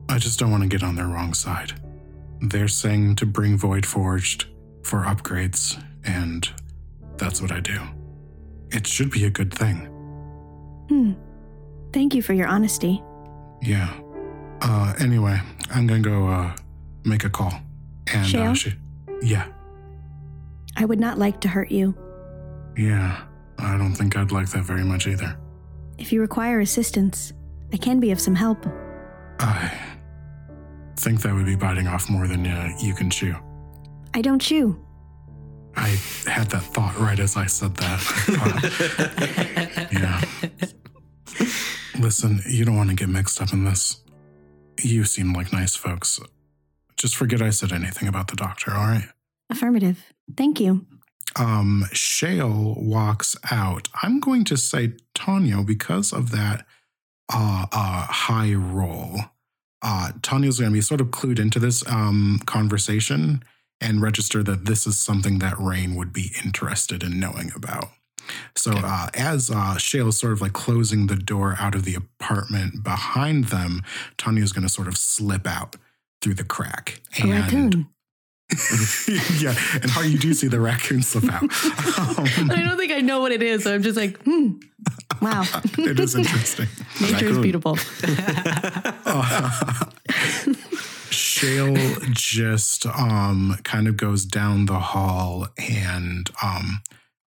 [0.08, 1.72] I just don't want to get on their wrong side.
[2.42, 4.46] They're saying to bring Void Forged
[4.82, 6.48] for upgrades, and
[7.16, 7.80] that's what I do.
[8.70, 9.86] It should be a good thing.
[10.88, 11.12] Hmm.
[11.92, 13.02] Thank you for your honesty.
[13.62, 13.92] Yeah.
[14.60, 16.56] Uh anyway, I'm gonna go uh
[17.04, 17.52] make a call.
[18.12, 18.54] And uh Shale?
[18.54, 18.74] she
[19.22, 19.46] Yeah.
[20.76, 21.94] I would not like to hurt you.
[22.76, 23.22] Yeah.
[23.58, 25.36] I don't think I'd like that very much either.
[25.98, 27.32] If you require assistance,
[27.72, 28.66] I can be of some help.
[29.38, 29.70] I
[30.96, 33.34] think that would be biting off more than uh, you can chew.
[34.14, 34.78] I don't chew.
[35.74, 35.88] I
[36.26, 39.88] had that thought right as I said that.
[39.90, 40.20] Yeah.
[41.98, 44.02] Listen, you don't want to get mixed up in this.
[44.82, 46.20] You seem like nice folks.
[46.96, 49.08] Just forget I said anything about the doctor, all right?
[49.50, 50.02] Affirmative.
[50.36, 50.86] Thank you.
[51.36, 53.88] Um, Shale walks out.
[54.02, 56.66] I'm going to say Tanyo because of that
[57.32, 59.20] uh, uh, high roll.
[59.82, 63.42] Uh, Tanya's going to be sort of clued into this um, conversation
[63.80, 67.88] and register that this is something that Raine would be interested in knowing about.
[68.54, 71.96] So uh, as uh, Shale is sort of like closing the door out of the
[71.96, 73.82] apartment behind them,
[74.16, 75.76] Tanya's going to sort of slip out
[76.20, 77.00] through the crack.
[77.22, 77.88] A raccoon.
[79.40, 81.42] yeah, and how you do see the raccoon slip out.
[81.42, 81.50] Um,
[82.50, 83.64] I don't think I know what it is.
[83.64, 84.52] So I'm just like, hmm,
[85.20, 85.44] Wow.
[85.78, 86.66] it is interesting.
[87.00, 87.42] nature is Raccoon.
[87.42, 87.78] beautiful.
[89.04, 89.84] Uh,
[91.10, 91.76] Shale
[92.10, 96.82] just um kind of goes down the hall and um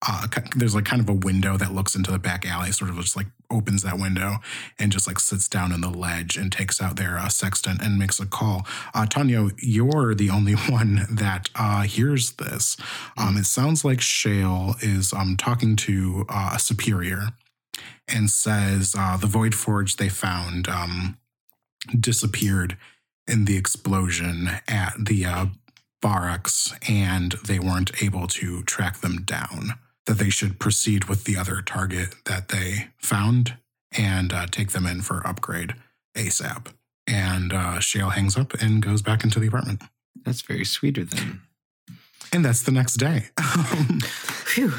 [0.07, 2.97] uh, there's like kind of a window that looks into the back alley, sort of
[2.97, 4.37] just like opens that window
[4.77, 7.97] and just like sits down on the ledge and takes out their uh, sextant and
[7.97, 8.65] makes a call.
[8.93, 12.77] Uh, Tanya, you're the only one that uh, hears this.
[13.17, 17.29] Um, it sounds like Shale is um, talking to uh, a superior
[18.07, 21.17] and says uh, the Void Forge they found um,
[21.99, 22.77] disappeared
[23.27, 25.45] in the explosion at the uh,
[26.01, 29.73] barracks and they weren't able to track them down.
[30.05, 33.57] That they should proceed with the other target that they found
[33.97, 35.73] and uh, take them in for upgrade
[36.15, 36.67] ASAP.
[37.07, 39.81] And uh, Shale hangs up and goes back into the apartment.
[40.23, 41.41] That's very sweet of them.
[42.31, 43.25] And that's the next day.
[44.45, 44.73] Phew.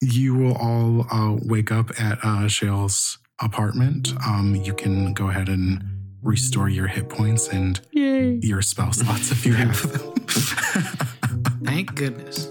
[0.00, 4.12] you will all uh, wake up at uh, Shale's apartment.
[4.26, 5.82] Um, you can go ahead and
[6.22, 8.38] restore your hit points and Yay.
[8.42, 10.14] your spell slots if you have them.
[11.64, 12.48] Thank goodness.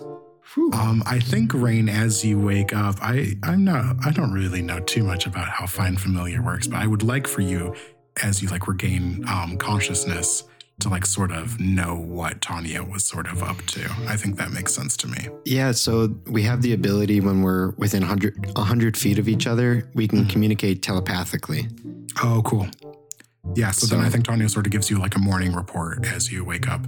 [0.74, 4.80] Um, I think Raine, as you wake up, I I'm not I don't really know
[4.80, 7.76] too much about how find familiar works, but I would like for you,
[8.24, 10.44] as you like regain um, consciousness,
[10.80, 13.90] to like sort of know what Tanya was sort of up to.
[14.08, 15.28] I think that makes sense to me.
[15.46, 19.90] Yeah, so we have the ability when we're within 100, 100 feet of each other,
[19.94, 21.68] we can communicate telepathically.
[22.22, 22.68] Oh, cool.
[23.56, 26.32] Yeah, so, then I think Tanya sort of gives you like a morning report as
[26.32, 26.82] you wake up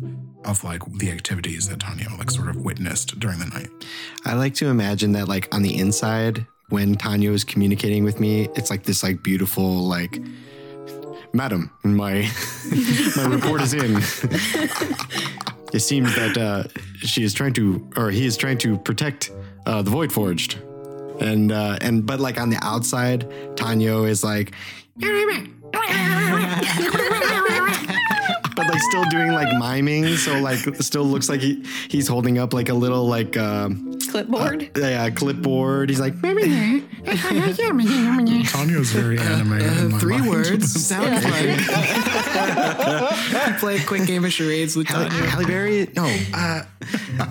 [0.45, 3.69] of like the activities that Tanya like sort of witnessed during the night.
[4.26, 8.50] I like to imagine that, like, on the inside, when Tanya is communicating with me,
[8.56, 10.19] it's like this, like, beautiful, like,
[11.34, 12.30] Madam, my
[13.15, 13.97] my report is in.
[15.73, 16.63] it seems that uh,
[17.00, 19.32] she is trying to, or he is trying to protect
[19.65, 20.58] uh, the Void Forged,
[21.19, 24.54] and uh, and but like on the outside, Tanya is like,
[28.78, 32.70] like still doing like miming, so like still looks like he he's holding up like
[32.70, 34.70] a little like um, Clipboard.
[34.78, 35.90] yeah clipboard.
[35.90, 36.84] He's like, Tanya
[38.80, 39.78] is very animated.
[39.78, 40.30] in my Uh, Three mind.
[40.30, 40.72] words.
[40.88, 41.60] Sounds like.
[43.60, 45.30] Play a quick game of charades with Halle, Tanya.
[45.30, 45.88] Halle Berry?
[45.96, 46.06] No.
[46.34, 46.63] Uh,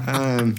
[0.09, 0.55] um,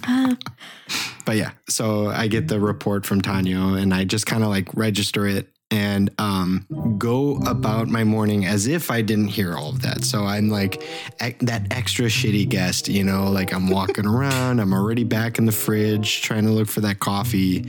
[1.25, 4.73] but yeah, so I get the report from Tanyo and I just kind of like
[4.73, 6.65] register it and um,
[6.97, 10.03] go about my morning as if I didn't hear all of that.
[10.05, 10.83] So I'm like
[11.19, 15.51] that extra shitty guest, you know, like I'm walking around, I'm already back in the
[15.51, 17.65] fridge trying to look for that coffee.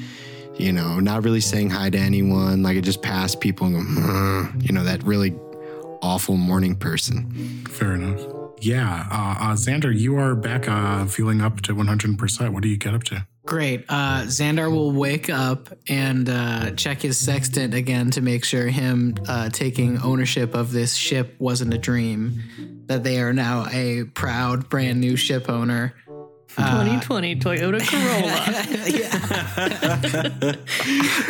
[0.56, 2.64] You know, not really saying hi to anyone.
[2.64, 5.32] Like I just pass people and go, "Hmm," you know, that really
[6.02, 7.64] awful morning person.
[7.68, 8.20] Fair enough.
[8.60, 12.52] Yeah, uh, uh, Xandar, you are back uh, feeling up to 100%.
[12.52, 13.24] What do you get up to?
[13.48, 13.86] Great.
[13.88, 19.14] Uh, Xandar will wake up and uh, check his sextant again to make sure him
[19.26, 22.42] uh, taking ownership of this ship wasn't a dream.
[22.88, 25.94] That they are now a proud, brand new ship owner.
[26.56, 28.34] 2020 Toyota Corolla.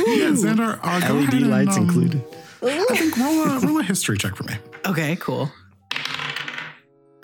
[0.09, 2.25] Yeah, Xandar, uh, go ahead LED and, lights um, included.
[2.65, 4.55] I think roll a, roll a history check for me.
[4.85, 5.53] Okay, cool.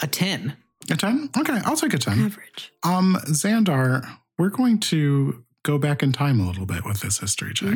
[0.00, 0.56] A 10.
[0.92, 1.30] A 10?
[1.36, 2.26] Okay, I'll take a 10.
[2.26, 2.72] Average.
[2.84, 4.06] Um, Xandar,
[4.38, 7.74] we're going to go back in time a little bit with this history check.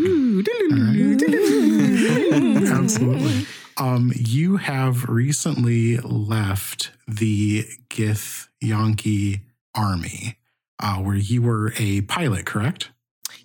[2.72, 3.46] Absolutely.
[3.78, 9.42] Um, you have recently left the Gith Yankee
[9.72, 10.36] army,
[10.80, 12.90] uh, where you were a pilot, correct?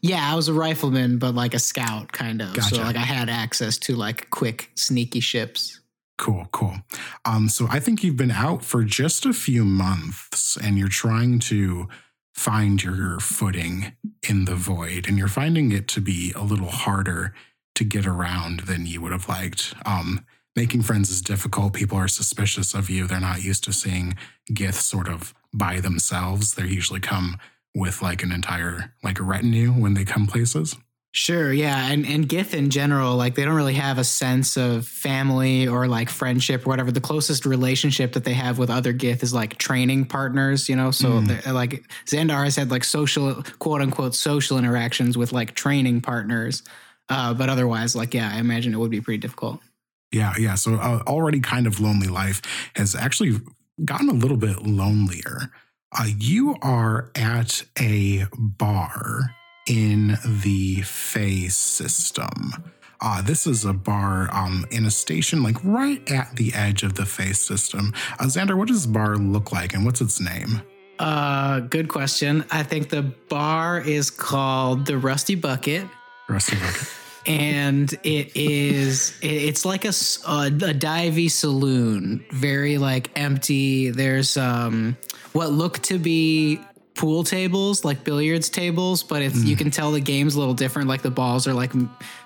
[0.02, 2.56] Yeah, I was a rifleman, but like a scout kind of.
[2.56, 2.76] Gotcha.
[2.76, 5.82] So like I had access to like quick, sneaky ships.
[6.18, 6.78] Cool, cool.
[7.26, 11.40] Um, so I think you've been out for just a few months and you're trying
[11.40, 11.88] to
[12.34, 13.94] find your footing
[14.28, 17.34] in the void, and you're finding it to be a little harder
[17.76, 19.74] to get around than you would have liked.
[19.86, 21.74] Um, making friends is difficult.
[21.74, 23.08] People are suspicious of you.
[23.08, 24.16] They're not used to seeing
[24.52, 26.56] Gith sort of by themselves.
[26.56, 27.38] They usually come
[27.76, 30.76] with like an entire like a retinue when they come places.
[31.16, 34.88] Sure, yeah, and and Gith in general, like they don't really have a sense of
[34.88, 36.92] family or like friendship or whatever.
[36.92, 40.90] The closest relationship that they have with other Gith is like training partners, you know.
[40.90, 41.54] So Mm.
[41.54, 46.64] like Xandar has had like social, quote unquote, social interactions with like training partners,
[47.10, 49.62] uh, but otherwise, like yeah, I imagine it would be pretty difficult.
[50.12, 50.56] Yeah, yeah.
[50.56, 52.42] So uh, already kind of lonely life
[52.76, 53.40] has actually
[53.86, 55.52] gotten a little bit lonelier.
[55.92, 59.36] Uh, you are at a bar
[59.68, 62.54] in the phase system.
[63.02, 66.96] Uh, this is a bar um, in a station like right at the edge of
[66.96, 67.94] the phase system.
[68.20, 70.62] Uh, Xandar, what does this bar look like and what's its name?
[71.00, 72.46] Uh, good question.
[72.50, 75.86] I think the bar is called the Rusty Bucket.
[76.30, 76.88] Rusty Bucket.
[77.26, 84.98] and it is it's like a a divey saloon very like empty there's um
[85.32, 86.60] what look to be
[86.96, 90.88] pool tables like billiards tables but it's you can tell the game's a little different.
[90.88, 91.72] Like the balls are like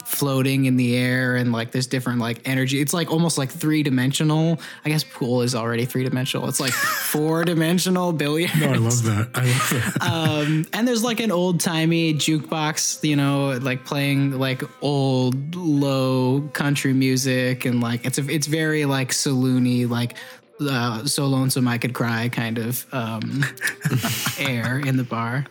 [0.05, 2.81] floating in the air and like there's different like energy.
[2.81, 6.73] It's like almost like three dimensional i guess pool is already three dimensional it's like
[7.07, 8.59] four dimensional billiards.
[8.59, 9.29] No, I love that.
[9.35, 10.01] I love that.
[10.01, 16.41] um, and there's like an old timey jukebox, you know, like playing like old low
[16.53, 20.15] country music, and like it's a, it's very like saloony, like
[20.61, 23.43] uh, so lonesome I could cry kind of um,
[24.39, 25.45] air in the bar.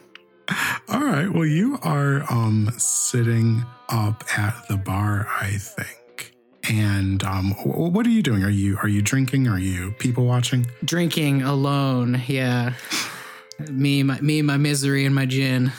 [0.89, 1.29] All right.
[1.29, 6.35] Well, you are um sitting up at the bar, I think.
[6.71, 8.45] And um wh- what are you doing?
[8.45, 9.49] Are you are you drinking?
[9.49, 10.67] Are you people watching?
[10.85, 12.75] Drinking alone, yeah.
[13.71, 15.73] Me, my me, my misery, and my gin.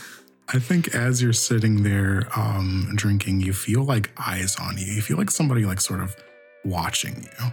[0.53, 4.85] I think as you're sitting there um drinking, you feel like eyes on you.
[4.85, 6.13] You feel like somebody like sort of
[6.65, 7.51] watching you.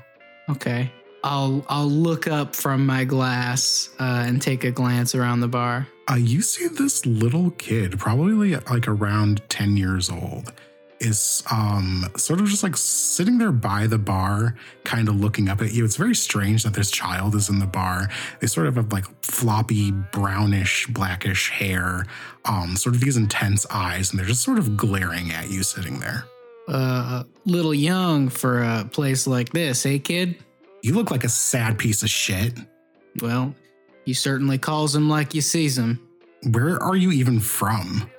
[0.49, 0.91] Okay,
[1.25, 5.89] I'll I'll look up from my glass uh, and take a glance around the bar.
[6.09, 10.53] Uh, you see this little kid, probably like around 10 years old,
[11.01, 15.63] is um, sort of just like sitting there by the bar, kind of looking up
[15.63, 15.83] at you.
[15.83, 18.11] It's very strange that this child is in the bar.
[18.41, 22.05] They sort of have like floppy, brownish, blackish hair,
[22.45, 26.01] um, sort of these intense eyes, and they're just sort of glaring at you sitting
[26.01, 26.27] there.
[26.69, 30.44] Uh, little young for a place like this, eh, kid?
[30.85, 32.59] You look like a sad piece of shit.
[33.23, 33.55] Well,
[34.05, 35.99] you certainly calls him like you sees him.
[36.51, 38.11] Where are you even from?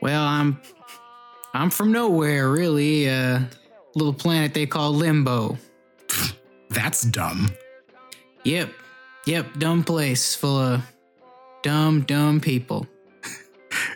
[0.00, 0.60] Well, I'm
[1.52, 3.06] I'm from nowhere, really.
[3.06, 3.50] A
[3.96, 5.58] little planet they call Limbo.
[6.70, 7.50] That's dumb.
[8.44, 8.70] Yep,
[9.26, 10.82] yep, dumb place full of
[11.62, 12.86] dumb, dumb people.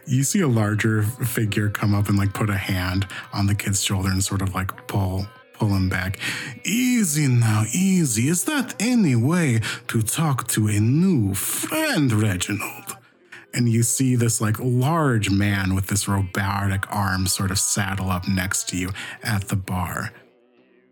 [0.09, 3.83] You see a larger figure come up and like put a hand on the kid's
[3.85, 5.27] shoulder and sort of like pull
[5.59, 6.19] pull him back.
[6.65, 8.29] Easy now, easy.
[8.29, 12.97] Is that any way to talk to a new friend, Reginald?
[13.55, 18.29] And you see this like large man with this robotic arm sort of saddle up
[18.29, 18.91] next to you
[19.23, 20.13] at the bar.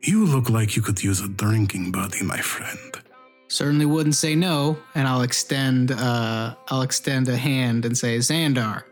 [0.01, 3.03] You look like you could use a drinking buddy, my friend.
[3.49, 8.85] Certainly wouldn't say no, and I'll extend uh I'll extend a hand and say Xandar.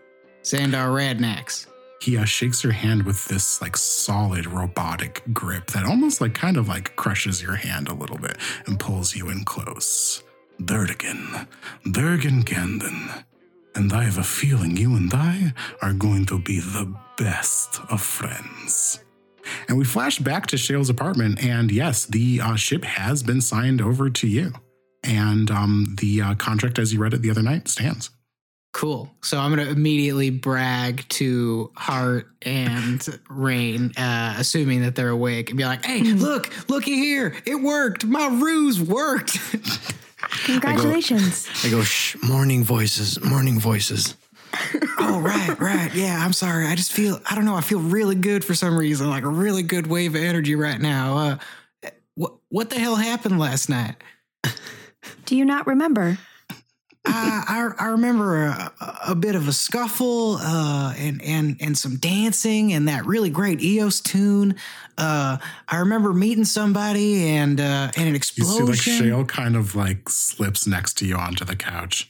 [0.43, 1.67] Xandar Radnax.
[2.03, 6.57] He uh, shakes your hand with this like solid robotic grip that almost like kind
[6.57, 8.37] of like crushes your hand a little bit
[8.67, 10.23] and pulls you in close.
[10.65, 11.47] Durgan,
[11.91, 13.25] Durgan Gandon.
[13.75, 18.03] And I have a feeling you and I are going to be the best of
[18.03, 19.03] friends.
[19.69, 23.81] And we flash back to Shale's apartment, and yes, the uh, ship has been signed
[23.81, 24.53] over to you.
[25.03, 28.11] And um, the uh, contract, as you read it the other night, stands.
[28.73, 29.11] Cool.
[29.21, 35.59] So I'm gonna immediately brag to Hart and Raine, uh, assuming that they're awake, and
[35.59, 37.35] be like, "Hey, look, looky here!
[37.45, 38.05] It worked!
[38.07, 39.39] My ruse worked!"
[40.45, 41.49] Congratulations.
[41.65, 44.17] I go, shh, morning voices, morning voices.
[44.99, 45.93] Oh, right, right.
[45.95, 46.67] Yeah, I'm sorry.
[46.67, 49.29] I just feel, I don't know, I feel really good for some reason, like a
[49.29, 51.17] really good wave of energy right now.
[51.17, 53.97] Uh, what, what the hell happened last night?
[55.25, 56.19] Do you not remember?
[57.05, 58.73] I, I, I remember a,
[59.09, 63.61] a bit of a scuffle uh, and, and, and some dancing and that really great
[63.61, 64.55] EOS tune.
[64.97, 65.39] Uh,
[65.69, 68.67] I remember meeting somebody and, uh, and an You explosion.
[68.67, 72.09] see, like Shale kind of like slips next to you onto the couch.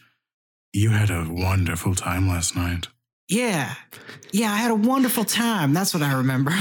[0.74, 2.88] You had a wonderful time last night.
[3.28, 3.74] Yeah.
[4.30, 5.72] Yeah, I had a wonderful time.
[5.72, 6.50] That's what I remember.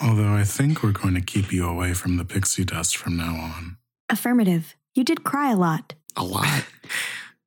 [0.00, 3.34] Although I think we're going to keep you away from the pixie dust from now
[3.34, 3.76] on.
[4.08, 4.76] Affirmative.
[4.94, 5.94] You did cry a lot.
[6.16, 6.64] A lot.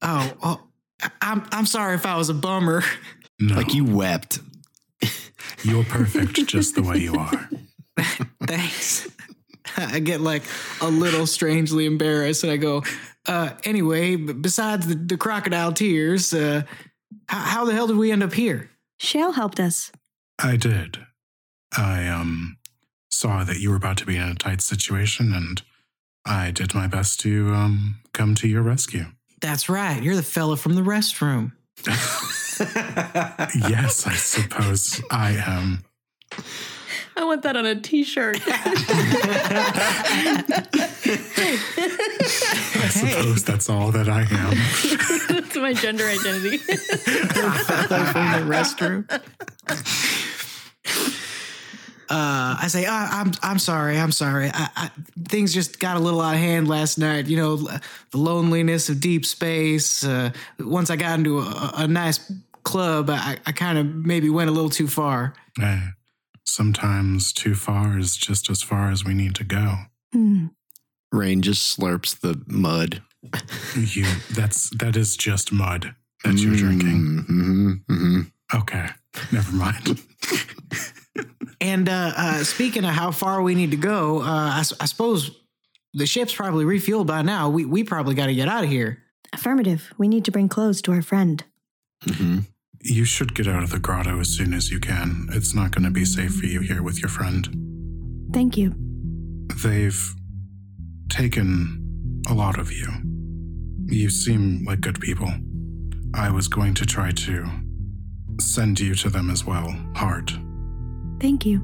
[0.01, 0.61] Oh, oh
[1.01, 2.83] I- I'm I'm sorry if I was a bummer.
[3.37, 4.39] No, Like you wept.
[5.63, 7.49] you're perfect just the way you are.
[8.47, 9.09] Thanks.
[9.77, 10.43] I get like
[10.79, 12.83] a little strangely embarrassed and I go,
[13.27, 16.61] uh, anyway, besides the, the crocodile tears, uh,
[17.27, 18.69] how, how the hell did we end up here?
[18.99, 19.91] Shale helped us.
[20.41, 20.97] I did.
[21.77, 22.57] I um
[23.11, 25.61] saw that you were about to be in a tight situation and
[26.25, 29.05] I did my best to um come to your rescue.
[29.41, 30.01] That's right.
[30.01, 31.51] You're the fella from the restroom.
[32.59, 35.83] yes, I suppose I am.
[37.15, 38.41] I want that on a t-shirt.
[38.45, 38.49] I
[42.89, 44.57] suppose that's all that I am.
[45.29, 46.57] That's my gender identity.
[46.57, 49.05] the fella from the restroom.
[52.09, 54.49] Uh, I say, I, I'm I'm sorry, I'm sorry.
[54.51, 54.91] I, I,
[55.27, 57.27] things just got a little out of hand last night.
[57.27, 60.03] You know, the loneliness of deep space.
[60.03, 62.31] Uh, once I got into a, a nice
[62.63, 65.33] club, I, I kind of maybe went a little too far.
[65.61, 65.79] Eh,
[66.45, 69.75] sometimes too far is just as far as we need to go.
[70.11, 70.47] Hmm.
[71.11, 73.03] Raine just slurps the mud.
[73.75, 75.93] You that's that is just mud
[76.23, 77.23] that you're drinking.
[77.27, 78.21] hmm hmm
[78.53, 78.87] Okay.
[79.31, 80.01] Never mind.
[81.61, 84.85] And uh, uh, speaking of how far we need to go, uh, I, s- I
[84.85, 85.31] suppose
[85.93, 87.49] the ship's probably refueled by now.
[87.49, 88.99] We we probably got to get out of here.
[89.33, 89.93] Affirmative.
[89.97, 91.43] We need to bring clothes to our friend.
[92.03, 92.39] hmm
[92.81, 95.27] you should get out of the grotto as soon as you can.
[95.33, 97.45] It's not going to be safe for you here with your friend.
[98.31, 98.73] Thank you.
[99.61, 100.15] They've
[101.09, 102.87] taken a lot of you.
[103.87, 105.29] You seem like good people.
[106.13, 107.49] I was going to try to
[108.39, 109.75] send you to them as well.
[109.95, 110.31] Hart.
[111.19, 111.59] Thank you.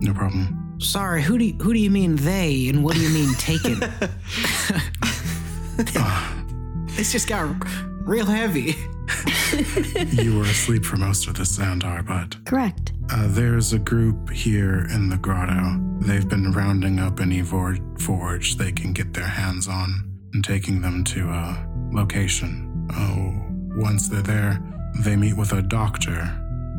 [0.00, 0.76] No problem.
[0.80, 3.80] Sorry, who do you, who do you mean they, and what do you mean taken?
[6.96, 7.54] This just got
[8.02, 8.74] real heavy.
[10.22, 12.92] you were asleep for most of the Xandar, but Correct.
[13.10, 15.80] uh, there's a group here in the grotto.
[16.00, 20.82] They've been rounding up any vor- forge they can get their hands on and taking
[20.82, 22.86] them to a location.
[22.92, 24.60] Oh, once they're there,
[25.02, 26.20] they meet with a doctor,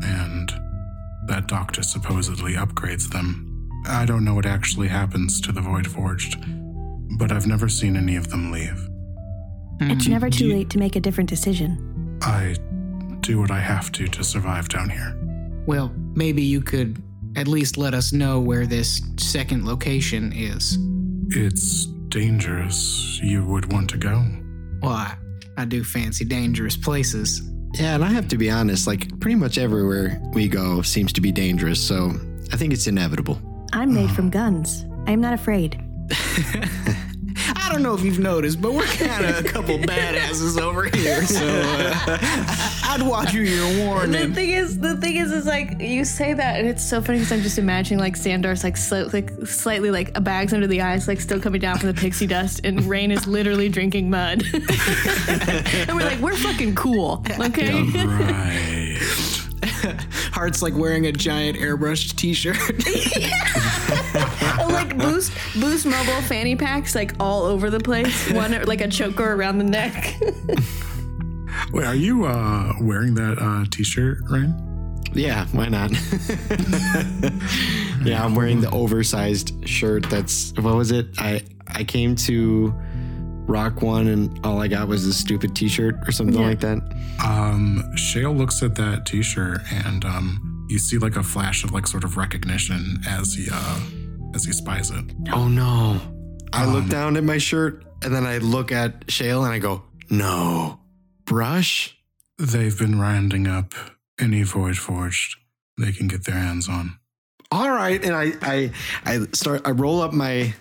[0.04, 0.52] and
[1.26, 3.48] that doctor supposedly upgrades them.
[3.86, 6.36] I don't know what actually happens to the Void Forged,
[7.18, 8.88] but I've never seen any of them leave.
[9.80, 9.90] Hmm.
[9.90, 12.18] It's never too late to make a different decision.
[12.22, 12.56] I
[13.20, 15.16] do what I have to to survive down here.
[15.66, 17.02] Well, maybe you could
[17.36, 20.78] at least let us know where this second location is.
[21.28, 23.20] It's dangerous.
[23.22, 24.24] You would want to go.
[24.82, 25.16] Well, I,
[25.56, 27.42] I do fancy dangerous places.
[27.74, 31.20] Yeah, and I have to be honest, like pretty much everywhere we go seems to
[31.20, 32.12] be dangerous, so
[32.52, 33.40] I think it's inevitable.
[33.72, 34.84] I'm made from guns.
[35.06, 35.82] I am not afraid.
[37.54, 41.24] I don't know if you've noticed, but we're kind of a couple badasses over here,
[41.24, 42.18] so uh,
[42.92, 46.58] I'd watch you your the thing is, the thing is, is like you say that,
[46.58, 50.14] and it's so funny because I'm just imagining like Xandar's like, sli- like slightly like
[50.14, 53.10] a bags under the eyes, like still coming down from the pixie dust, and Raine
[53.10, 57.82] is literally drinking mud, and we're like, we're fucking cool, okay?
[58.12, 58.98] Right.
[60.32, 62.56] Hart's like wearing a giant airbrushed t-shirt.
[64.70, 69.32] like boost boost mobile fanny packs like all over the place one like a choker
[69.34, 70.16] around the neck
[71.72, 74.54] Wait, are you uh, wearing that uh, t-shirt, Ryan?
[75.14, 75.90] Yeah, why not?
[78.04, 81.08] yeah, I'm wearing the oversized shirt that's what was it?
[81.18, 82.72] I I came to
[83.46, 86.48] rock one and all I got was a stupid t-shirt or something Yeah.
[86.48, 86.78] like that.
[87.24, 91.86] Um, Shale looks at that t-shirt and um, you see like a flash of like
[91.86, 93.80] sort of recognition as he uh,
[94.34, 95.04] as he spies it.
[95.32, 96.00] Oh no.
[96.54, 99.58] I look Um, down at my shirt and then I look at Shale and I
[99.58, 100.78] go, "No.
[101.32, 101.96] Brush?"
[102.38, 103.72] They've been rounding up
[104.20, 105.36] any Void Forged
[105.78, 106.98] they can get their hands on.
[107.50, 108.70] all right and I, I
[109.04, 110.52] i start i roll up my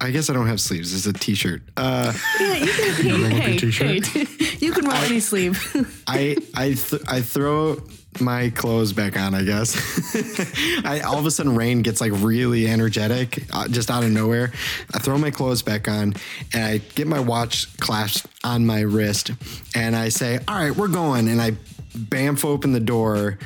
[0.00, 0.94] I guess I don't have sleeves.
[0.94, 1.60] It's a t-shirt.
[1.76, 3.06] Uh, Yeah, you can.
[3.10, 4.06] roll up your hey, t-shirt?
[4.06, 4.26] hey,
[4.64, 5.58] you can roll any sleeve.
[6.06, 7.82] I I th- I throw
[8.20, 9.34] my clothes back on.
[9.34, 9.76] I guess.
[10.84, 14.52] I all of a sudden Raine gets like really energetic, uh, just out of nowhere.
[14.94, 16.14] I throw my clothes back on,
[16.52, 19.32] and I get my watch clasped on my wrist,
[19.74, 21.52] and I say, "All right, we're going." And I
[21.96, 23.38] bamf open the door.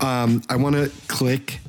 [0.00, 1.60] Um, I want to click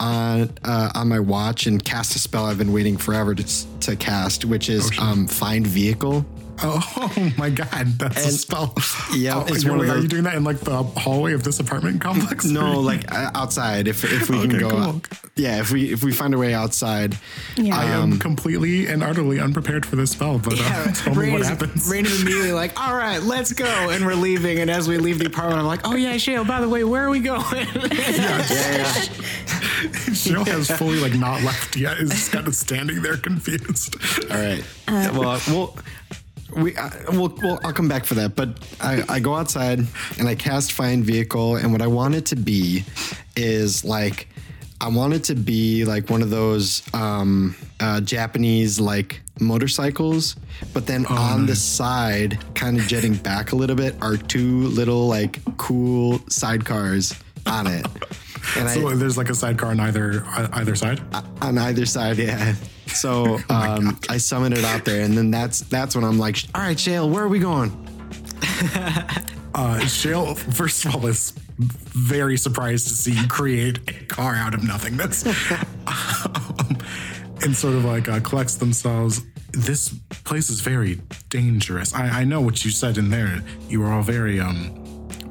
[0.00, 3.96] on uh, on my watch and cast a spell I've been waiting forever to to
[3.96, 6.26] cast, which is um, find vehicle.
[6.64, 8.72] Oh, my god, that's a spell.
[9.14, 11.32] Yeah, oh, it's you're- one of wait, are you doing that in like the hallway
[11.32, 12.44] of this apartment complex?
[12.52, 13.88] No, like uh, outside.
[13.88, 14.78] If if we can go, cool.
[14.80, 15.08] out.
[15.34, 15.58] yeah.
[15.60, 17.16] If we if we find a way outside,
[17.56, 17.76] Yeah.
[17.76, 21.40] I am completely and utterly unprepared for this spell, but uh, tell me Raine what
[21.42, 21.90] is, happens.
[21.90, 23.64] Raine is immediately like, all right, let's go.
[23.90, 24.60] And we're leaving.
[24.60, 27.04] And as we leave the apartment, I'm like, oh, yeah, Shale, by the way, where
[27.04, 27.42] are we going?
[27.66, 28.84] yeah, yeah.
[30.12, 31.98] Cheryl has fully like not left yet.
[31.98, 33.96] Is just kind of standing there confused.
[34.30, 34.62] all right.
[35.12, 35.76] well, we'll
[36.56, 38.34] we uh, we'll, we'll I'll come back for that.
[38.36, 39.80] But I I go outside
[40.18, 42.84] and I cast find vehicle, and what I want it to be
[43.36, 44.28] is like.
[44.80, 50.34] I want it to be like one of those um, uh, Japanese like motorcycles,
[50.74, 55.06] but then on the side, kind of jetting back a little bit, are two little
[55.06, 57.86] like cool sidecars on it.
[58.56, 61.00] And I, So there's like a sidecar on either uh, either side.
[61.40, 62.56] on either side, yeah.
[62.86, 66.62] So um, I summon it out there, and then that's that's when I'm like, all
[66.62, 67.70] right, Shale, where are we going?
[69.54, 74.54] Uh, Shale, first of all, is very surprised to see you create a car out
[74.54, 75.26] of nothingness,
[75.86, 76.78] um,
[77.42, 79.22] and sort of like uh, collects themselves.
[79.50, 81.94] This place is very dangerous.
[81.94, 83.42] I, I know what you said in there.
[83.68, 84.72] You are all very um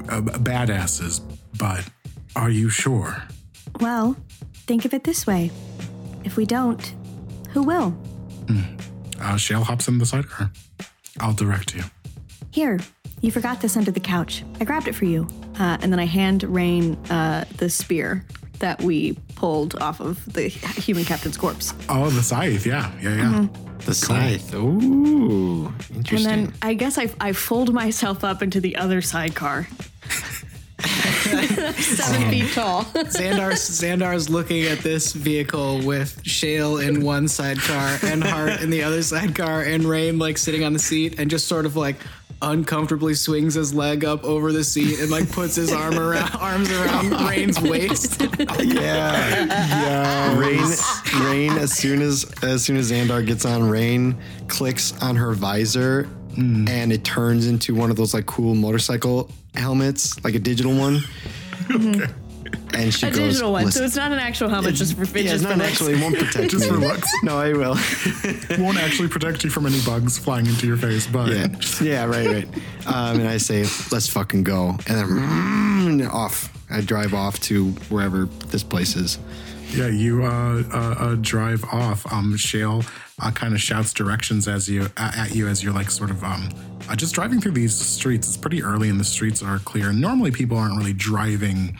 [0.08, 1.20] uh, badasses,
[1.58, 1.84] but
[2.36, 3.24] are you sure?
[3.80, 4.16] well,
[4.68, 5.50] think of it this way:
[6.24, 6.94] if we don't,
[7.52, 7.96] who will?
[9.20, 10.52] Uh, Shale hops in the sidecar.
[11.20, 11.84] I'll direct you.
[12.52, 12.80] Here,
[13.22, 14.44] you forgot this under the couch.
[14.60, 15.28] I grabbed it for you.
[15.60, 18.26] Uh, and then I hand Raine uh, the spear
[18.60, 21.74] that we pulled off of the human captain's corpse.
[21.90, 22.66] Oh, the scythe.
[22.66, 23.48] Yeah, yeah, yeah.
[23.86, 24.54] The scythe.
[24.54, 26.32] Ooh, interesting.
[26.32, 29.68] And then I guess I, I fold myself up into the other sidecar.
[31.82, 32.84] Seven um, feet tall.
[32.94, 38.84] Xandar, Xandar's looking at this vehicle with Shale in one sidecar and Hart in the
[38.84, 41.98] other sidecar and Raine like sitting on the seat and just sort of like
[42.42, 46.72] uncomfortably swings his leg up over the seat and like puts his arm around arms
[46.72, 48.22] around Raine's waist.
[48.60, 50.38] yeah, yeah.
[50.38, 50.74] Raine,
[51.24, 51.52] Raine.
[51.58, 54.18] As soon as as soon as Xandar gets on, Raine
[54.48, 56.04] clicks on her visor,
[56.36, 56.68] hmm.
[56.68, 61.02] and it turns into one of those like cool motorcycle helmets, like a digital one.
[62.74, 65.24] And she A goes, digital one, so it's not an actual helmet, just for yeah,
[65.24, 65.72] it's just for not looks.
[65.72, 65.94] actually.
[65.94, 66.70] It won't protect Just me.
[66.72, 67.10] for looks.
[67.24, 67.78] No, I will.
[68.64, 71.48] Won't actually protect you from any bugs flying into your face, but Yeah,
[71.82, 72.48] yeah, right, right.
[72.88, 74.70] Um, and I say, let's fucking go.
[74.88, 76.50] And then mm, off.
[76.70, 79.20] I drive off to wherever this place is.
[79.74, 82.12] Yeah, you uh, uh, uh, drive off.
[82.12, 82.84] Um, Shale
[83.22, 86.50] uh, kind of shouts directions as you at, you as you're like sort of um,
[86.90, 88.28] uh, just driving through these streets.
[88.28, 89.94] It's pretty early and the streets are clear.
[89.94, 91.78] Normally, people aren't really driving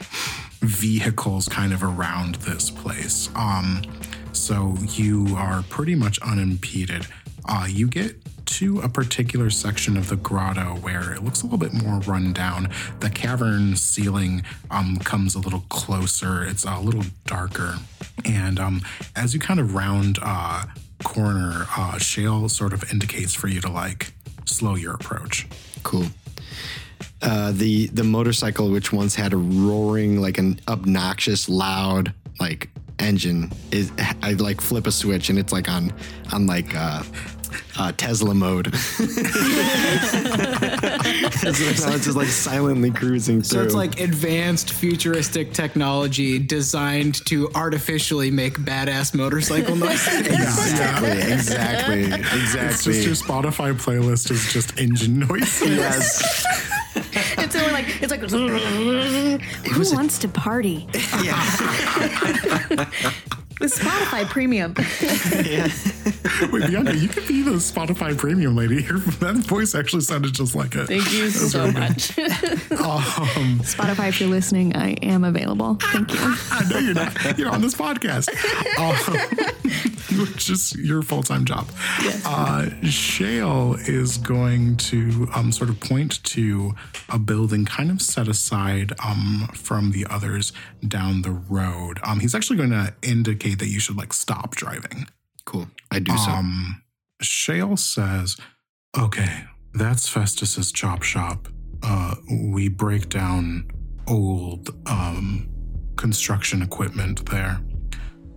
[0.62, 3.30] vehicles kind of around this place.
[3.36, 3.82] Um,
[4.32, 7.08] so you are pretty much unimpeded.
[7.46, 8.16] Uh, you get
[8.46, 12.34] to a particular section of the grotto where it looks a little bit more run
[12.34, 12.70] down.
[13.00, 16.44] The cavern ceiling um, comes a little closer.
[16.44, 17.78] It's a little darker,
[18.26, 18.82] and um,
[19.16, 20.66] as you kind of round uh,
[21.04, 24.14] corner, uh, Shale sort of indicates for you to like
[24.46, 25.48] slow your approach.
[25.84, 26.06] Cool.
[27.22, 33.52] Uh, the the motorcycle, which once had a roaring, like an obnoxious, loud, like engine,
[33.72, 33.92] is
[34.22, 35.94] I like flip a switch and it's like on
[36.34, 37.04] on like uh,
[37.78, 38.74] uh, Tesla mode.
[38.76, 39.04] so
[41.48, 43.60] it's just like silently cruising through.
[43.60, 50.22] So it's like advanced futuristic technology designed to artificially make badass motorcycle noises.
[50.28, 52.04] exactly, exactly, exactly.
[52.04, 52.94] It's exactly.
[52.94, 55.62] just your Spotify playlist is just engine noise.
[55.62, 56.46] yes.
[57.38, 60.88] It's only like it's like Who wants to party?
[63.62, 64.74] With Spotify Premium.
[66.52, 68.84] Wait, Bianca, you could be the Spotify premium lady.
[68.84, 70.88] Your, that voice actually sounded just like it.
[70.88, 72.18] Thank you so much.
[72.82, 75.76] Um, Spotify, if you're listening, I am available.
[75.76, 76.20] Thank you.
[76.52, 77.38] I know you're not.
[77.38, 78.30] You're on this podcast,
[78.80, 78.96] um,
[80.20, 81.68] which is your full time job.
[82.26, 86.74] Uh, Shale is going to um, sort of point to
[87.10, 90.54] a building kind of set aside um, from the others
[90.88, 92.00] down the road.
[92.04, 95.08] Um, he's actually going to indicate that you should like stop driving.
[95.46, 95.68] Cool.
[95.90, 96.32] I do so.
[96.32, 96.84] Um,
[97.22, 98.38] Shale says,
[98.98, 99.44] "Okay,
[99.74, 101.48] that's Festus's chop shop.
[101.84, 102.16] Uh,
[102.54, 103.70] we break down
[104.08, 105.50] old um,
[105.96, 107.60] construction equipment there,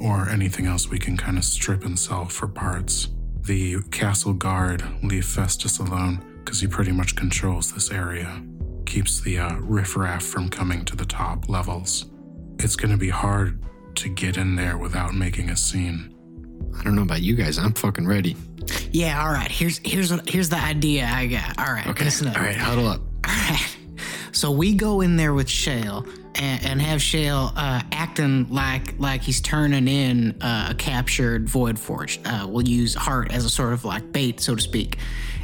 [0.05, 3.09] or anything else we can kind of strip and sell for parts.
[3.43, 8.43] The castle guard leave Festus alone because he pretty much controls this area,
[8.87, 12.07] keeps the uh, riffraff from coming to the top levels.
[12.59, 13.63] It's going to be hard
[13.97, 16.11] to get in there without making a scene."
[16.79, 17.57] I don't know about you guys.
[17.59, 18.37] I'm fucking ready.
[18.91, 19.51] Yeah, all right.
[19.51, 21.59] Here's here's what here's the idea I got.
[21.59, 22.05] All right, Okay.
[22.05, 22.37] listen up.
[22.37, 23.01] All right, huddle up.
[23.27, 23.77] All right.
[24.33, 26.05] So we go in there with Shale
[26.35, 31.79] and, and have Shale uh, acting like like he's turning in uh, a captured Void
[31.79, 32.21] Forge.
[32.25, 34.99] Uh, we'll use Hart as a sort of like bait, so to speak.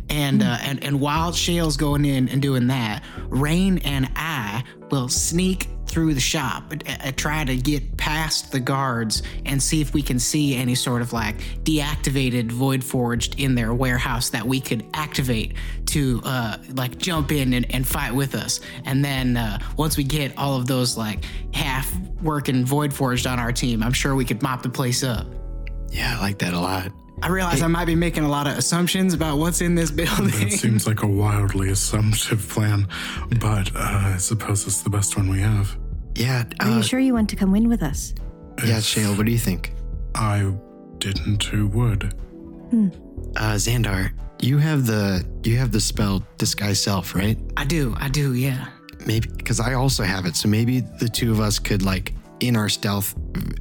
[0.09, 5.09] And uh, and and while Shale's going in and doing that, Raine and I will
[5.09, 10.03] sneak through the shop, uh, try to get past the guards and see if we
[10.03, 14.86] can see any sort of like deactivated Void Forged in their warehouse that we could
[14.95, 15.55] activate
[15.86, 18.61] to uh, like jump in and, and fight with us.
[18.84, 23.38] And then uh, once we get all of those like half working Void Forged on
[23.38, 25.26] our team, I'm sure we could mop the place up.
[25.91, 26.93] Yeah, I like that a lot.
[27.23, 30.49] I realize I might be making a lot of assumptions about what's in this building.
[30.49, 32.87] That seems like a wildly assumptive plan,
[33.41, 35.77] but uh, I suppose it's the best one we have.
[36.14, 36.45] Yeah.
[36.61, 38.14] Are Uh, you sure you want to come in with us?
[38.64, 39.73] yeah, Shale, what do you think?
[40.14, 40.53] I
[40.99, 42.14] didn't, who would?
[43.37, 47.39] Uh, Xandar, you have the you have the spell disguise self, right?
[47.57, 48.68] I do, I do, yeah.
[49.07, 50.37] Maybe because I also have it.
[50.37, 53.14] So maybe the two of us could like in our stealth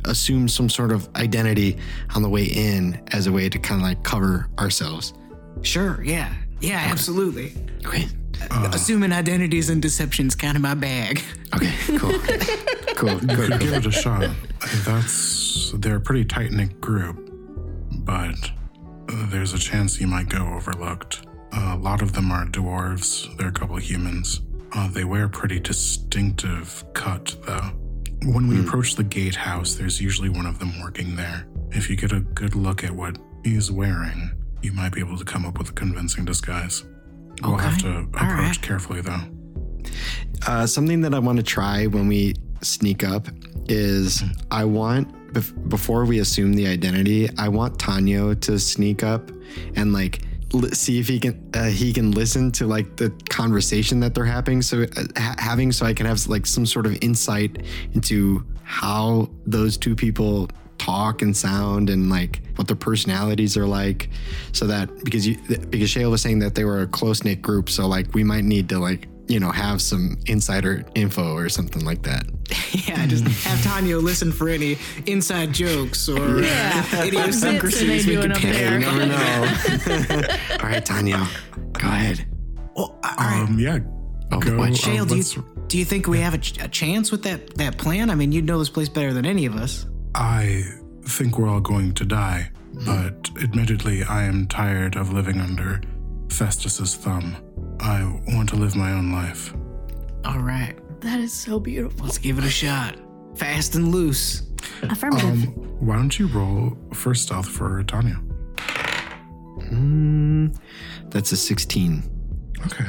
[0.06, 1.78] assume some sort of identity
[2.16, 5.14] on the way in as a way to kind of like cover ourselves.
[5.62, 6.34] Sure, yeah.
[6.62, 7.54] Yeah, absolutely.
[7.86, 8.08] Okay.
[8.52, 11.22] Assuming identities and deceptions kind of my bag.
[11.56, 11.74] Okay.
[11.98, 12.14] Cool.
[12.20, 13.18] cool.
[13.18, 13.36] Cool.
[13.36, 14.30] Could give it a shot.
[14.86, 17.28] That's they're a pretty tight knit group,
[18.06, 18.52] but
[19.12, 21.26] uh, there's a chance you might go overlooked.
[21.52, 23.36] a lot of them are dwarves.
[23.38, 24.42] They're a couple of humans.
[24.74, 27.72] Uh, they wear a pretty distinctive cut, though.
[28.26, 31.48] When we approach the gatehouse, there's usually one of them working there.
[31.72, 35.26] If you get a good look at what he's wearing, you might be able to
[35.26, 36.84] come up with a convincing disguise.
[37.42, 38.62] We'll have to approach right.
[38.62, 39.22] carefully, though.
[40.46, 43.28] Uh, something that I want to try when we sneak up
[43.70, 49.32] is I want bef- before we assume the identity, I want Tanya to sneak up
[49.76, 50.29] and like li-
[50.72, 54.62] see if he can uh, he can listen to like the conversation that they're having.
[54.62, 59.30] So uh, ha- having so I can have like some sort of insight into how
[59.46, 64.10] those two people talk and sound and like what their personalities are like
[64.54, 65.38] so that because you
[65.70, 68.46] because Shale was saying that they were a close knit group so like we might
[68.46, 72.24] need to like you know have some insider info or something like that
[72.88, 76.84] Yeah, just have Tanya listen for any inside jokes or Yeah.
[76.94, 78.54] uh, idiosyncrasies they we doing could up pick.
[78.54, 78.74] there?
[78.74, 80.28] you never know
[80.62, 81.28] all right Tanya
[81.74, 82.26] go ahead
[82.76, 83.46] Well, all right.
[83.48, 83.80] Um, yeah.
[84.32, 84.58] Oh, go.
[84.58, 84.72] what?
[84.72, 87.24] uh, Shale, do you, let's- do you think we have a, ch- a chance with
[87.24, 88.10] that, that plan?
[88.10, 89.86] I mean, you'd know this place better than any of us.
[90.16, 90.64] I
[91.04, 92.52] think we're all going to die,
[92.86, 95.82] but admittedly, I am tired of living under
[96.30, 97.36] Festus's thumb.
[97.80, 98.04] I
[98.36, 99.54] want to live my own life.
[100.26, 102.06] All right, That is so beautiful.
[102.06, 102.96] let's give it a shot.
[103.36, 104.44] Fast and loose.
[104.84, 105.46] Affirmative.
[105.46, 108.20] Um, why don't you roll first stealth for Tanya?
[109.72, 110.58] Mm,
[111.10, 112.04] that's a 16
[112.66, 112.86] Okay.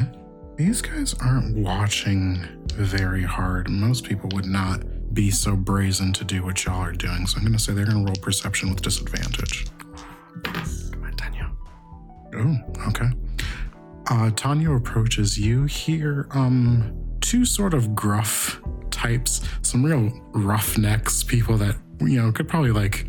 [0.57, 3.71] These guys aren't watching very hard.
[3.71, 4.83] Most people would not
[5.15, 7.27] be so brazen to do what y'all are doing.
[7.27, 9.67] So I'm going to say they're going to roll perception with disadvantage.
[10.43, 11.51] come on Tanya
[12.35, 12.57] Oh,
[12.89, 13.07] okay.
[14.11, 15.65] Uh, Tanya approaches you.
[15.65, 22.49] Hear um two sort of gruff types, some real roughnecks, people that you know could
[22.49, 23.07] probably like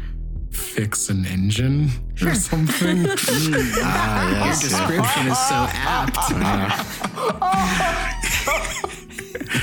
[0.52, 1.90] fix an engine
[2.22, 3.06] or something.
[3.08, 6.18] ah Your yes description is so apt.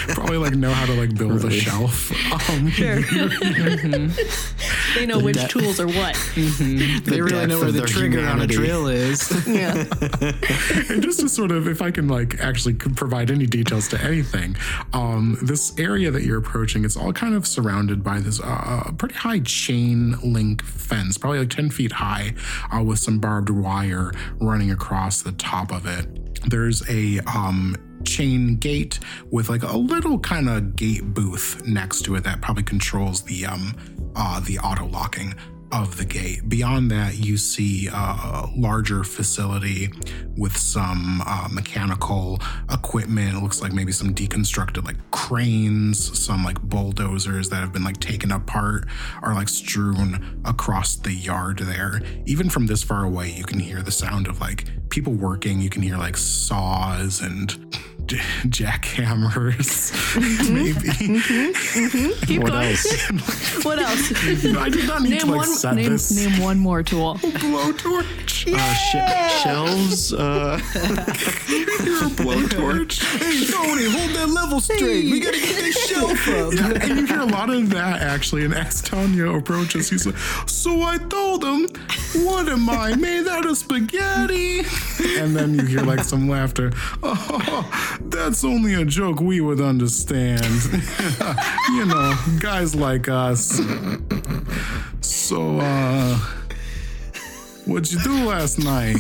[0.09, 2.11] probably like know how to like build a shelf.
[2.51, 3.01] Um, Sure.
[4.95, 6.15] they know which depth- tools are what.
[6.35, 9.29] They really know where the their trigger on a drill is.
[9.49, 9.73] Yeah.
[10.91, 14.57] and just to sort of, if I can like actually provide any details to anything,
[14.93, 19.15] um, this area that you're approaching, it's all kind of surrounded by this uh, pretty
[19.15, 22.35] high chain link fence, probably like 10 feet high,
[22.75, 26.07] uh, with some barbed wire running across the top of it.
[26.49, 28.99] There's a um, chain gate
[29.31, 33.47] with like a little kind of gate booth next to it that probably controls the
[33.47, 33.75] um,
[34.17, 35.35] uh, the auto locking.
[35.71, 36.49] of the gate.
[36.49, 39.91] Beyond that, you see a larger facility
[40.37, 42.41] with some uh, mechanical
[42.73, 43.37] equipment.
[43.37, 48.01] It looks like maybe some deconstructed like cranes, some like bulldozers that have been like
[48.01, 48.87] taken apart
[49.23, 52.01] are like strewn across the yard there.
[52.25, 55.61] Even from this far away, you can hear the sound of like people working.
[55.61, 57.77] You can hear like saws and
[58.09, 58.17] j-
[58.49, 59.93] jackhammers,
[60.53, 60.89] maybe.
[62.27, 62.69] Keep What going.
[62.71, 63.11] else?
[63.65, 64.13] What else?
[64.27, 65.47] I did not need name to like one.
[65.49, 67.15] set Name, this name one more tool.
[67.23, 68.55] blowtorch.
[68.55, 70.13] Uh, sh- shelves.
[70.13, 70.59] Uh,
[72.17, 73.03] blowtorch.
[73.19, 75.11] Hey, Tony, hold that level straight.
[75.11, 76.53] We gotta get this shelf up.
[76.55, 78.45] Yeah, and you hear a lot of that actually.
[78.45, 81.67] And as Tanya approaches, he's like, So I told him,
[82.15, 84.61] What am I, made out of spaghetti?
[85.19, 86.73] And then you hear like some laughter.
[87.03, 90.41] Oh, that's only a joke we would understand.
[91.71, 93.61] you know, guys like us.
[95.03, 96.17] So, uh,
[97.67, 98.97] what'd you do last night?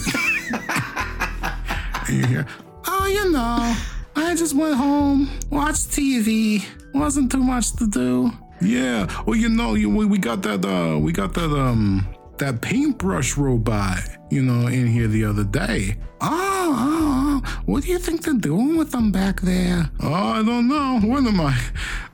[2.08, 2.46] and you hear,
[2.86, 3.74] Oh, you know,
[4.16, 6.64] I just went home, watched TV.
[6.92, 8.32] Wasn't too much to do.
[8.60, 9.06] Yeah.
[9.24, 10.64] Well, you know, we, we got that.
[10.64, 11.50] Uh, we got that.
[11.50, 12.06] Um,
[12.38, 14.00] that paintbrush robot.
[14.30, 15.96] You know, in here the other day.
[16.20, 19.90] Oh, oh, oh, what do you think they're doing with them back there?
[20.00, 21.00] Oh, I don't know.
[21.02, 21.58] What am I